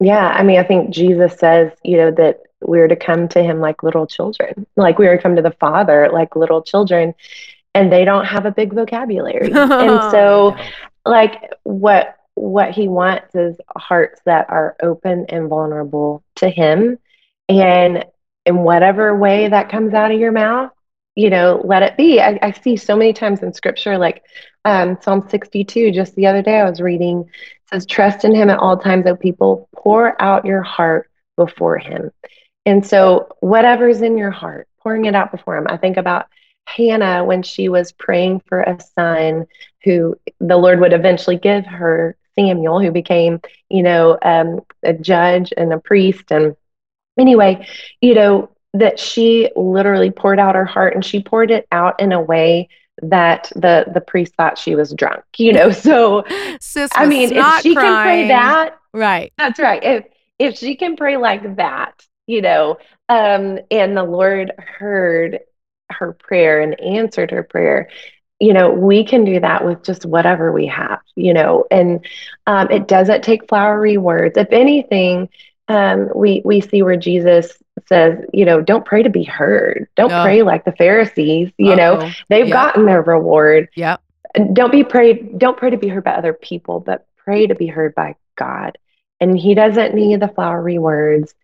[0.00, 3.60] Yeah, I mean, I think Jesus says, you know, that we're to come to him
[3.60, 7.14] like little children, like we are to come to the Father like little children,
[7.74, 9.50] and they don't have a big vocabulary.
[9.52, 10.56] and so,
[11.04, 16.98] like, what what he wants is hearts that are open and vulnerable to him,
[17.48, 18.04] and
[18.46, 20.70] in whatever way that comes out of your mouth,
[21.14, 22.20] you know, let it be.
[22.20, 24.22] I, I see so many times in Scripture, like
[24.64, 25.92] um, Psalm sixty-two.
[25.92, 27.28] Just the other day, I was reading
[27.70, 29.68] says, Trust in him at all times, O people.
[29.74, 32.10] Pour out your heart before him.
[32.66, 35.66] And so, whatever's in your heart, pouring it out before him.
[35.68, 36.26] I think about
[36.66, 39.46] Hannah when she was praying for a son
[39.82, 45.52] who the Lord would eventually give her, Samuel, who became, you know, um, a judge
[45.56, 46.24] and a priest.
[46.30, 46.56] And
[47.18, 47.66] anyway,
[48.00, 52.12] you know, that she literally poured out her heart and she poured it out in
[52.12, 52.68] a way
[53.02, 56.24] that the the priest thought she was drunk you know so
[56.60, 59.32] Sis, I mean, if she can pray that, right?
[59.38, 59.82] that's right.
[59.82, 60.04] If
[60.38, 62.78] if she can pray like that, you know,
[63.08, 65.40] um, and the Lord heard
[65.90, 67.88] her prayer and answered her prayer,
[68.40, 72.04] you know, we can do that with just whatever we have, you know, and
[72.46, 74.36] um, it doesn't take flowery words.
[74.36, 75.28] If anything,
[75.68, 77.52] um, we we see where Jesus
[77.86, 79.88] says, you know, don't pray to be heard.
[79.96, 80.22] Don't Oh.
[80.22, 81.50] pray like the Pharisees.
[81.58, 82.10] You know, Uh-oh.
[82.28, 82.52] they've Yeah.
[82.52, 84.00] gotten their reward Yep.
[84.52, 87.66] don't be prayed don't pray to be heard by other people but pray to be
[87.66, 88.76] heard by god
[89.20, 91.34] and he doesn't need the flowery words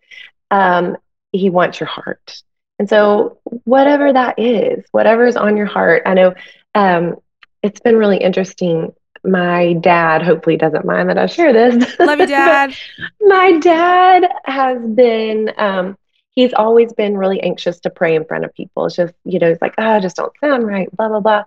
[0.51, 0.97] um,
[1.31, 2.41] he wants your heart
[2.79, 6.33] and so whatever that is whatever is on your heart i know
[6.75, 7.15] um,
[7.63, 8.91] it's been really interesting
[9.23, 12.75] my dad hopefully doesn't mind that i share this Love you, Dad.
[13.21, 15.97] my dad has been um
[16.31, 19.49] he's always been really anxious to pray in front of people it's just you know
[19.49, 21.43] he's like oh, i just don't sound right blah blah blah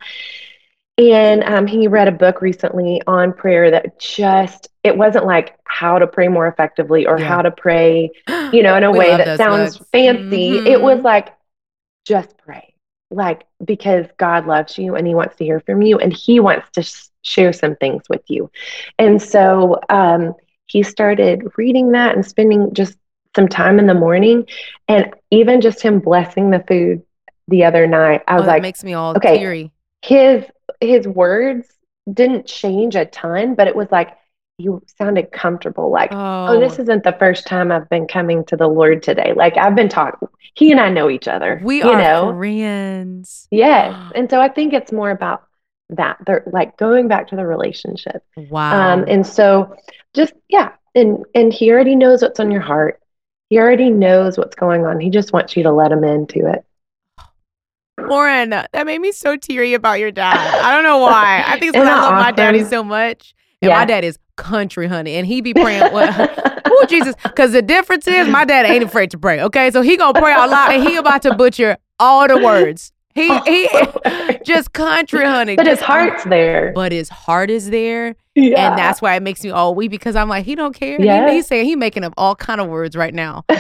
[0.97, 5.99] And um, he read a book recently on prayer that just, it wasn't like how
[5.99, 7.27] to pray more effectively or Yeah.
[7.29, 8.11] how to pray,
[8.53, 9.89] you know, in a way that sounds books.
[9.93, 10.63] fancy.
[10.65, 11.05] It was Mhm.
[11.05, 11.33] like,
[12.05, 12.75] just pray.
[13.11, 16.71] Like, because God loves you and he wants to hear from you and he wants
[16.73, 18.51] to sh- share some things with you.
[18.99, 20.35] And so um,
[20.67, 22.99] he started reading that and spending just
[23.35, 24.47] some time in the morning.
[24.89, 27.03] And even just him blessing the food
[27.49, 29.39] the other night, I Oh, was that like, makes me all okay.
[29.39, 29.73] teary.
[30.03, 30.45] his
[30.81, 31.69] his words
[32.13, 34.11] didn't change a ton, but it was like
[34.59, 35.91] you sounded comfortable.
[35.91, 39.33] Like, Oh, oh, this isn't the first time I've been coming to the Lord today.
[39.35, 40.29] Like I've been talking.
[40.55, 41.61] He and I know each other.
[41.65, 42.33] we you are know.
[42.39, 43.49] friends.
[43.51, 45.43] Yes, and so I think it's more about
[45.91, 46.19] that.
[46.25, 48.23] They're like going back to the relationship.
[48.37, 48.93] Wow.
[48.93, 49.75] Um, and so
[50.15, 53.01] just yeah, and and he already knows what's on your heart.
[53.55, 54.99] He already knows what's going on.
[54.99, 56.65] He just wants you to let him into it.
[58.01, 60.53] Lauren, that made me so teary about your dad.
[60.61, 61.45] I don't know why.
[61.47, 63.33] I think it's because I love my daddy so much.
[63.63, 63.85] And my Yeah.
[63.85, 65.15] dad is country, honey.
[65.15, 65.93] And he be praying.
[65.93, 66.29] Well,
[66.67, 67.15] oh, Jesus.
[67.23, 69.41] Because the difference is my dad ain't afraid to pray.
[69.41, 69.71] Okay.
[69.71, 72.91] So he going to pray out loud and he about to butcher all the words.
[73.15, 75.55] He, oh, he just country, honey.
[75.57, 76.73] but his heart's there.
[76.75, 78.17] But his heart is there.
[78.35, 78.71] yeah.
[78.71, 81.01] And that's why it makes me all weak because I'm like, he don't care.
[81.01, 81.29] Yeah.
[81.29, 83.45] He, he's saying he making up all kind of words right now.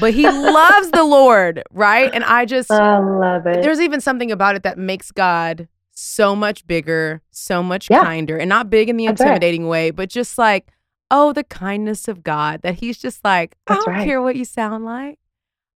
[0.00, 2.08] But he loves the Lord, right?
[2.14, 3.62] And I just I love it.
[3.62, 8.04] there's even something about it that makes God so much bigger, so much Yeah.
[8.04, 9.26] kinder, and not big in the That's right.
[9.26, 10.68] intimidating way, but just like,
[11.10, 14.04] oh, the kindness of God that He's just like, I don't right.
[14.06, 15.18] care what you sound like.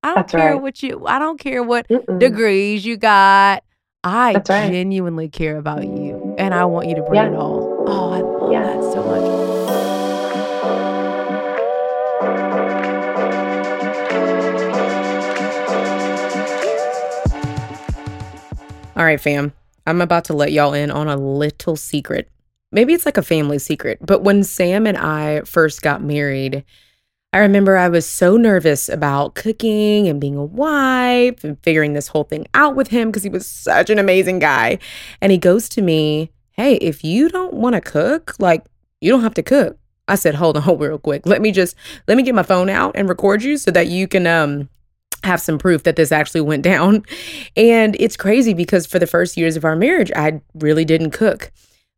[0.03, 0.63] I don't That's care right.
[0.63, 2.19] what you, I don't care what Mm-mm.
[2.19, 3.63] degrees you got.
[4.05, 4.69] I That's right.
[4.71, 7.29] genuinely care about you, and I want you to bring Yeah.
[7.29, 7.85] it all.
[7.87, 8.63] Oh, I love Yeah.
[8.65, 10.33] that so much.
[18.95, 19.53] All right, fam.
[19.87, 22.29] I'm about to let y'all in on a little secret.
[22.73, 26.65] Maybe it's like a family secret, but when Sam and I first got married,
[27.35, 32.09] I remember I was so nervous about cooking and being a wife and figuring this
[32.09, 34.79] whole thing out with him because he was such an amazing guy.
[35.23, 38.67] And he goes to me, Hey, if you don't want to cook, like,
[39.01, 39.79] you don't have to cook.
[40.09, 41.25] I said, Hold on, real quick.
[41.25, 41.75] Let me just,
[42.07, 44.69] let me get my phone out and record you so that you can, um,
[45.25, 47.03] have some proof that this actually went down.
[47.57, 51.51] And it's crazy because for the first years of our marriage, I really didn't cook.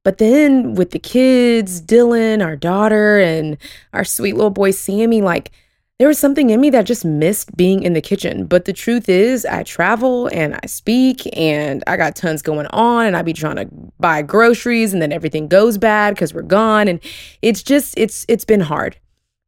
[0.05, 3.57] But then with the kids, Dylan, our daughter, and
[3.93, 5.51] our sweet little boy Sammy, like
[5.99, 8.45] there was something in me that just missed being in the kitchen.
[8.47, 13.07] But the truth is, I travel and I speak and I got tons going on
[13.07, 16.87] and I be trying to buy groceries and then everything goes bad because we're gone.
[16.87, 17.01] And
[17.41, 18.99] it's just, it's, it's been hard.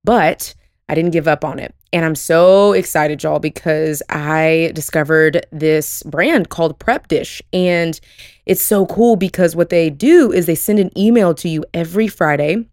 [0.04, 0.54] But
[0.88, 1.74] I didn't give up on it.
[1.92, 7.40] And I'm so excited, y'all, because I discovered this brand called Prep Dish.
[7.52, 7.98] And
[8.44, 12.08] it's so cool because what they do is they send an email to you every
[12.08, 12.66] Friday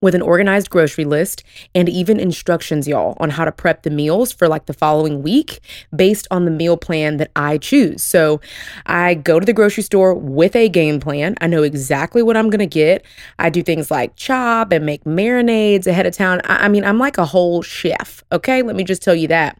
[0.00, 1.42] with an organized grocery list
[1.74, 5.60] and even instructions, y'all, on how to prep the meals for like the following week
[5.94, 8.02] based on the meal plan that I choose.
[8.02, 8.40] So
[8.86, 11.34] I go to the grocery store with a game plan.
[11.40, 13.04] I know exactly what I'm gonna get.
[13.38, 16.40] I do things like chop and make marinades ahead of time.
[16.44, 18.62] I, I mean, I'm like a whole chef, okay?
[18.62, 19.58] Let me just tell you that.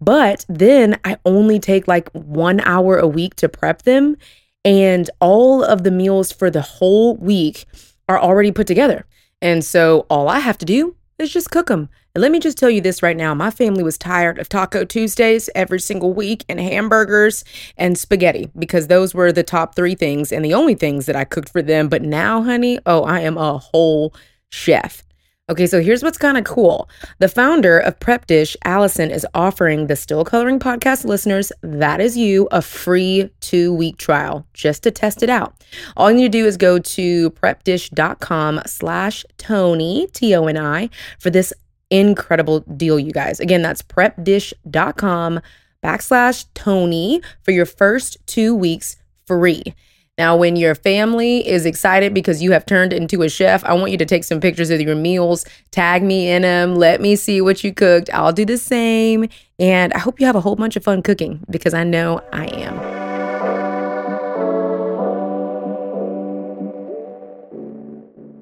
[0.00, 4.16] But then I only take like one hour a week to prep them,
[4.64, 7.64] and all of the meals for the whole week
[8.08, 9.04] are already put together.
[9.42, 11.88] And so all I have to do is just cook them.
[12.14, 14.84] And let me just tell you this right now my family was tired of Taco
[14.84, 17.44] Tuesdays every single week and hamburgers
[17.76, 21.24] and spaghetti because those were the top three things and the only things that I
[21.24, 21.88] cooked for them.
[21.88, 24.14] But now, honey, oh, I am a whole
[24.50, 25.04] chef.
[25.50, 26.88] Okay, so here's what's kind of cool.
[27.18, 32.16] The founder of Prep Dish, Allison, is offering the Still Coloring podcast listeners, that is
[32.16, 35.52] you, a free two week trial just to test it out.
[35.96, 40.88] All you need to do is go to prepdish.com slash Toni, T O N I,
[41.18, 41.52] for this
[41.90, 43.40] incredible deal, you guys.
[43.40, 45.40] Again, that's prepdish.com
[45.82, 49.74] backslash Toni for your first two weeks free.
[50.20, 53.90] Now, when your family is excited because you have turned into a chef, I want
[53.90, 57.40] you to take some pictures of your meals, tag me in them, let me see
[57.40, 58.10] what you cooked.
[58.12, 59.30] I'll do the same.
[59.58, 62.48] And I hope you have a whole bunch of fun cooking because I know I
[62.48, 62.78] am.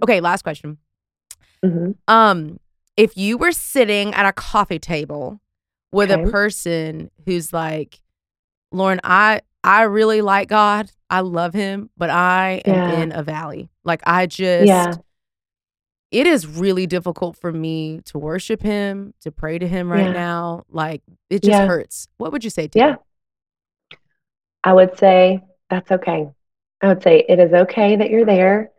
[0.03, 0.79] Okay, last question.
[1.65, 1.95] Mhm.
[2.09, 2.59] Um,
[2.97, 5.41] if you were sitting at a coffee table
[5.93, 8.01] with a person who's like,
[8.73, 10.91] Lauren, I I really like God.
[11.11, 13.01] I love him, but I am Yeah.
[13.03, 13.69] in a valley.
[13.85, 14.95] Like I just Yeah.
[16.11, 20.13] it is really difficult for me to worship him, to pray to him right Yeah.
[20.13, 20.65] now.
[20.71, 22.09] Like it just hurts.
[22.19, 22.87] What would you say to Yeah.
[22.91, 22.99] them?
[24.65, 26.29] I would say that's okay.
[26.83, 28.71] I would say it is okay that you're there.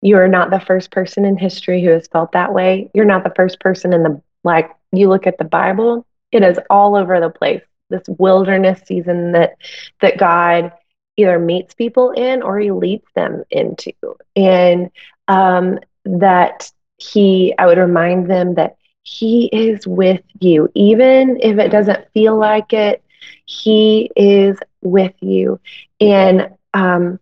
[0.00, 2.90] You are not the first person in history who has felt that way.
[2.94, 6.58] You're not the first person in the, like, you look at the Bible, it is
[6.70, 7.62] all over the place.
[7.90, 9.56] This wilderness season that,
[10.00, 10.72] that God
[11.18, 13.92] either meets people in or he leads them into.
[14.36, 14.90] And
[15.28, 21.70] um, that he, I would remind them that he is with you, even if it
[21.70, 23.02] doesn't feel like it.
[23.46, 25.60] He is with you,
[26.00, 27.18] and um,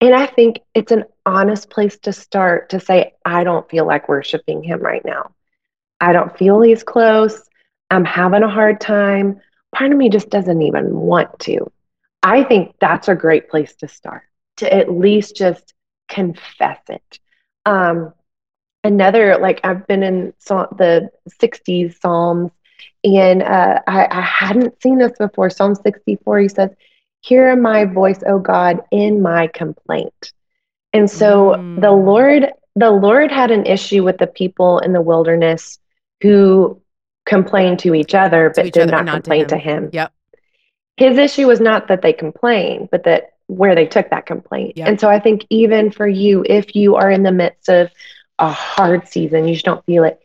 [0.00, 4.08] and I think it's an honest place to start to say, I don't feel like
[4.08, 5.32] worshiping him right now.
[6.00, 7.48] I don't feel he's close.
[7.90, 9.40] I'm having a hard time.
[9.74, 11.70] Part of me just doesn't even want to.
[12.24, 14.22] I think that's a great place to start,
[14.56, 15.74] to at least just
[16.08, 17.20] confess it.
[17.66, 18.14] Um,
[18.82, 21.10] another like I've been in the
[21.40, 22.50] 60s Psalms
[23.04, 25.50] and uh, I, I, hadn't seen this before.
[25.50, 26.70] Psalm 64, he says,
[27.20, 30.32] Hear my voice, O God, in my complaint.
[30.92, 31.80] And so mm.
[31.80, 35.78] the Lord, the Lord had an issue with the people in the wilderness
[36.22, 36.80] who
[37.26, 39.60] complained to each other, but did not, not complain to him.
[39.60, 39.90] to him.
[39.92, 40.12] Yep.
[40.96, 44.74] His issue was not that they complained, but that where they took that complaint.
[44.88, 47.90] And so I think even for you, if you are in the midst of
[48.38, 50.20] a hard season, you just don't feel it.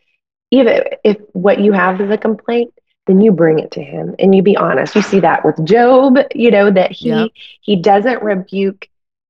[0.50, 2.72] Even if what you have is a complaint,
[3.06, 4.94] then you bring it to him and you be honest.
[4.94, 8.88] You see that with Job, you know, that he he doesn't rebuke,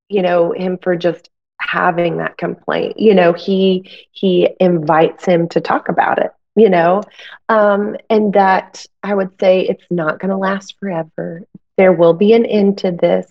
[0.08, 2.98] you know, him for just having that complaint.
[2.98, 7.02] You know, he he invites him to talk about it, you know.
[7.48, 11.42] Um, and that I would say it's not gonna last forever.
[11.76, 13.30] There will be an end to this.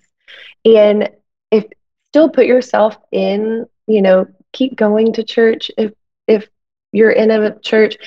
[0.65, 1.09] And
[1.51, 1.65] if
[2.09, 5.93] still put yourself in, you know, keep going to church if
[6.27, 6.47] if
[6.91, 7.97] you're in a church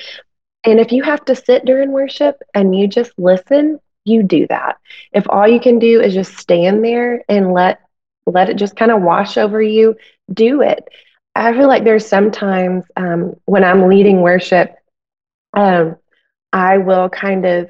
[0.65, 4.77] and if you have to sit during worship and you just listen you do that
[5.13, 7.79] if all you can do is just stand there and let
[8.25, 9.95] let it just kind of wash over you
[10.33, 10.87] do it
[11.35, 14.75] i feel like there's sometimes um, when i'm leading worship
[15.53, 15.95] um,
[16.51, 17.69] i will kind of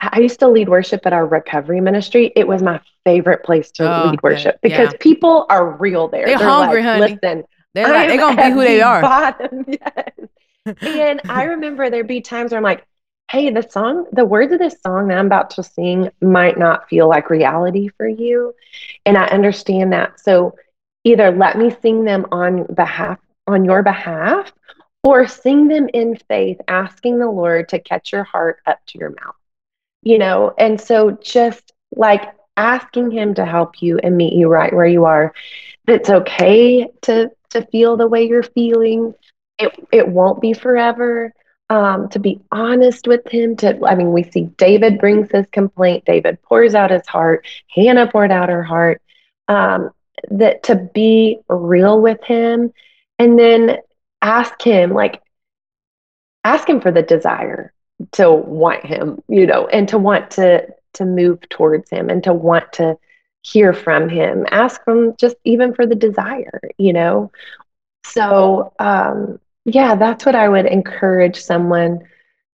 [0.00, 2.32] I used to lead worship at our recovery ministry.
[2.36, 4.98] It was my favorite place to oh, lead worship because yeah.
[5.00, 6.26] people are real there.
[6.26, 7.18] They're, They're hungry, like, honey.
[7.22, 7.44] Listen,
[7.74, 9.00] they're like, they're gonna be who they are.
[9.00, 10.76] Bottom, yes.
[10.82, 12.84] and I remember there'd be times where I'm like,
[13.30, 16.88] hey, the song, the words of this song that I'm about to sing might not
[16.88, 18.54] feel like reality for you.
[19.04, 20.20] And I understand that.
[20.20, 20.56] So
[21.04, 24.52] either let me sing them on behalf on your behalf
[25.06, 29.10] or sing them in faith, asking the Lord to catch your heart up to your
[29.10, 29.36] mouth.
[30.02, 34.72] You know, and so just like asking him to help you and meet you right
[34.72, 35.32] where you are.
[35.86, 39.14] It's okay to to feel the way you're feeling.
[39.58, 41.32] It it won't be forever.
[41.70, 46.04] Um, to be honest with him, to I mean, we see David brings his complaint,
[46.04, 49.00] David pours out his heart, Hannah poured out her heart.
[49.46, 49.90] Um,
[50.30, 52.72] that to be real with him
[53.18, 53.78] and then
[54.26, 55.22] ask him like
[56.42, 57.72] ask him for the desire
[58.10, 62.32] to want him you know and to want to to move towards him and to
[62.32, 62.96] want to
[63.42, 64.44] hear from him.
[64.50, 67.30] Ask him just even for the desire you know?
[68.04, 72.00] So um yeah that's what i would encourage someone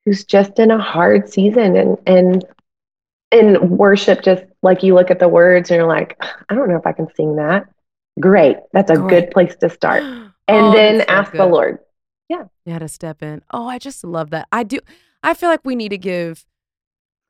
[0.04, 2.44] who's just in a hard season and and
[3.30, 6.16] in worship just like you look at the words and you're like
[6.48, 7.66] i don't know if i can sing that.
[8.20, 8.56] Great.
[8.72, 9.08] That's a great.
[9.08, 10.02] good place to start
[10.52, 11.40] and oh, then so ask good.
[11.40, 11.78] the lord
[12.28, 14.78] yeah you had to step in oh i just love that i do
[15.22, 16.44] i feel like we need to give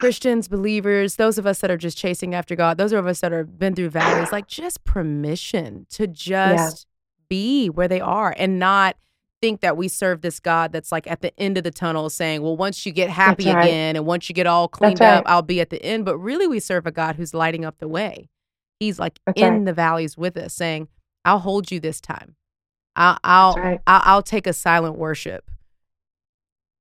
[0.02, 3.30] Christians, believers, those of us that are just chasing after God, those of us that
[3.30, 7.26] have been through valleys, like just permission to just yeah.
[7.28, 8.96] be where they are and not
[9.40, 12.42] think that we serve this God that's like at the end of the tunnel saying,
[12.42, 13.64] well, once you get happy right.
[13.64, 15.18] again and once you get all cleaned right.
[15.18, 16.04] up, I'll be at the end.
[16.04, 18.28] But really, we serve a God who's lighting up the way.
[18.80, 19.64] He's like that's in right.
[19.66, 20.88] the valleys with us saying,
[21.24, 22.34] I'll hold you this time.
[22.96, 25.50] I'll, I'll, I'll, I'll take a silent worship.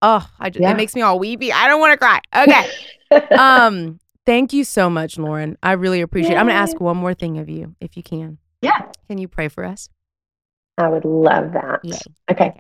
[0.02, 0.72] Oh, I just, yeah.
[0.72, 1.54] it makes me all weepy.
[1.54, 2.20] I don't want to cry.
[2.36, 3.28] Okay.
[3.38, 5.58] um, thank you so much, Lauren.
[5.62, 6.38] I really appreciate Yay.
[6.38, 6.40] it.
[6.40, 8.40] I'm going to ask one more thing of you, if you can.
[8.62, 8.92] Yeah.
[9.08, 9.90] Can you pray for us?
[10.78, 11.82] I would love that.
[12.30, 12.60] Okay.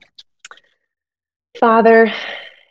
[1.59, 2.13] Father,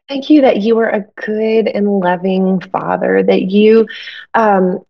[0.08, 3.88] thank you that you are a good and loving Father, that you,
[4.34, 4.84] um,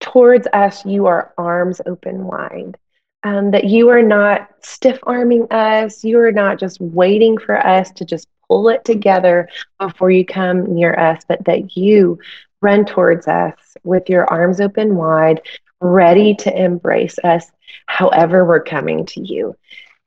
[0.00, 2.78] towards us, you are arms open wide.
[3.24, 6.04] Um, that you are not stiff arming us.
[6.04, 9.48] You are not just waiting for us to just pull it together
[9.80, 12.18] before you come near us, but that you
[12.60, 15.40] run towards us with your arms open wide,
[15.80, 17.50] ready to embrace us
[17.86, 19.54] however we're coming to you.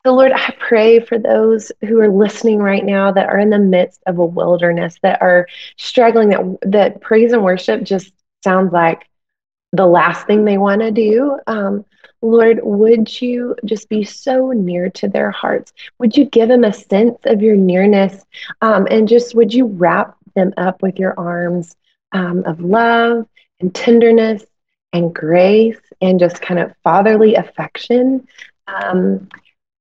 [0.05, 3.59] So, Lord, I pray for those who are listening right now that are in the
[3.59, 5.47] midst of a wilderness, that are
[5.77, 8.11] struggling, that, that praise and worship just
[8.43, 9.07] sounds like
[9.73, 11.37] the last thing they want to do.
[11.45, 11.85] Um,
[12.21, 15.73] Lord, would you just be so near to their hearts?
[15.99, 18.23] Would you give them a sense of your nearness?
[18.61, 21.75] Um, and just would you wrap them up with your arms
[22.11, 23.27] um, of love
[23.59, 24.43] and tenderness
[24.93, 28.27] and grace and just kind of fatherly affection?
[28.67, 29.29] Um,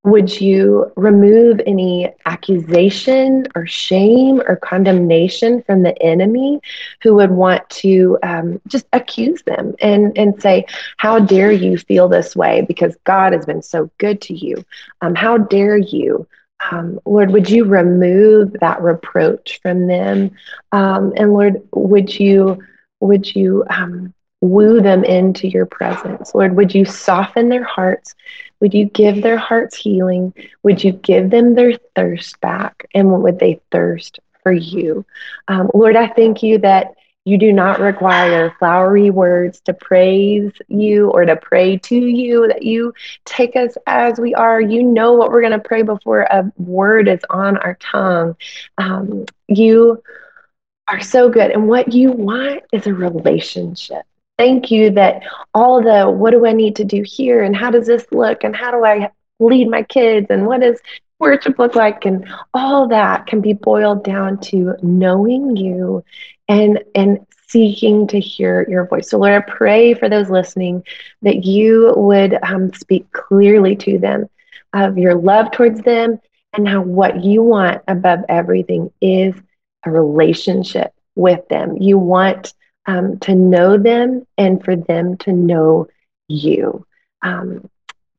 [0.05, 6.61] would you remove any accusation or shame or condemnation from the enemy
[7.03, 10.64] who would want to um, just accuse them and, and say,
[10.96, 14.64] How dare you feel this way because God has been so good to you?
[15.03, 16.26] Um, how dare you?
[16.70, 20.30] Um, Lord, would you remove that reproach from them?
[20.72, 22.62] Um, and Lord, would you
[23.01, 26.34] would you um, woo them into your presence?
[26.34, 28.14] Lord, would you soften their hearts?
[28.61, 30.35] Would you give their hearts healing?
[30.63, 32.87] Would you give them their thirst back?
[32.95, 35.05] And would they thirst for you?
[35.49, 36.95] Um, Lord, I thank you that
[37.25, 42.63] you do not require flowery words to praise you or to pray to you, that
[42.63, 42.95] you
[43.25, 44.61] take us as we are.
[44.61, 48.37] You know what we're going to pray before a word is on our tongue.
[48.79, 50.03] Um, you
[50.89, 51.51] are so good.
[51.51, 54.03] And what you want is a relationship
[54.41, 55.22] thank you that
[55.53, 58.57] all the what do I need to do here and how does this look and
[58.57, 60.80] how do I lead my kids and what does
[61.18, 66.03] worship look like and all that can be boiled down to knowing you
[66.49, 69.11] and and seeking to hear your voice.
[69.11, 70.84] So Lord, I pray for those listening
[71.20, 74.30] that you would um, speak clearly to them
[74.72, 76.18] of your love towards them
[76.55, 79.34] and how what you want above everything is
[79.84, 81.76] a relationship with them.
[81.76, 82.55] You want
[82.91, 85.86] um, to know them and for them to know
[86.28, 86.84] you.
[87.22, 87.70] Um,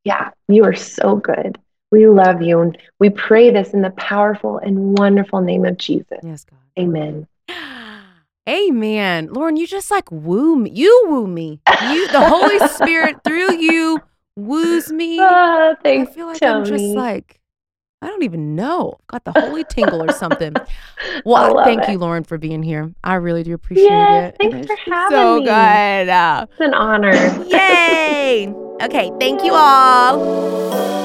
[0.06, 1.58] yeah, you are so good.
[1.92, 2.62] We love you.
[2.62, 6.20] And we pray this in the powerful and wonderful name of Jesus.
[6.24, 6.60] Yes, God.
[6.80, 7.28] Amen.
[8.50, 9.28] Amen.
[9.34, 10.72] Lauren, you just like woo me.
[10.72, 11.62] You woo me.
[11.84, 14.02] You the Holy Spirit through you
[14.38, 15.20] woos me.
[15.20, 16.60] Oh, thanks, I feel like Toni.
[16.60, 17.41] I'm just like
[18.04, 18.98] I don't even know.
[19.08, 20.56] Got the holy tingle or something.
[21.26, 21.90] Well, thank it.
[21.92, 22.94] you, Lauren, for being here.
[23.04, 24.38] I really do appreciate Yes, it.
[24.52, 25.46] thanks And for having so me.
[25.46, 26.10] So good.
[26.10, 27.12] Uh, It's an honor.
[27.48, 28.48] yay!
[28.84, 31.01] okay, thank you all.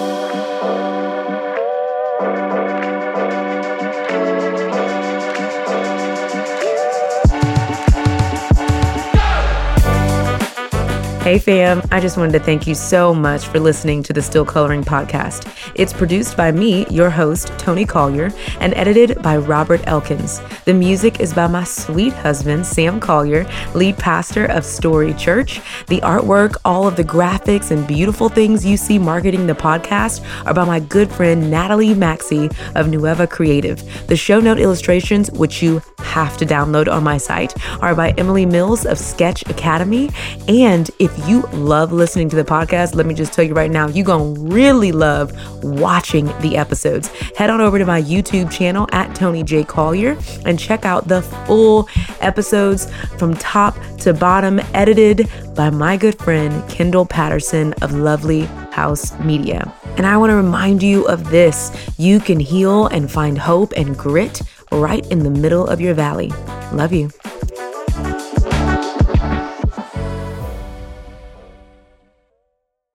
[11.26, 14.44] Hey fam, I just wanted to thank you so much for listening to the Still
[14.44, 15.52] Coloring podcast.
[15.74, 20.40] It's produced by me, your host, Toni Collier, and edited by Robert Elkins.
[20.66, 25.60] The music is by my sweet husband, Sam Collier, lead pastor of Story Church.
[25.88, 30.54] The artwork, all of the graphics and beautiful things you see marketing the podcast are
[30.54, 33.82] by my good friend Natalie Maxey of Nueva Creative.
[34.06, 37.52] The show note illustrations, which you have to download on my site,
[37.82, 40.08] are by Emily Mills of Sketch Academy.
[40.46, 43.88] And if you love listening to the podcast, let me just tell you right now,
[43.88, 47.08] you're going to really love watching the episodes.
[47.36, 49.64] Head on over to my YouTube channel at Toni J.
[49.64, 51.88] Collier and check out the full
[52.20, 58.42] episodes from top to bottom, edited by my good friend Kendall Patterson of Lovely
[58.72, 59.72] House Media.
[59.96, 63.96] And I want to remind you of this you can heal and find hope and
[63.96, 66.28] grit right in the middle of your valley.
[66.72, 67.10] Love you.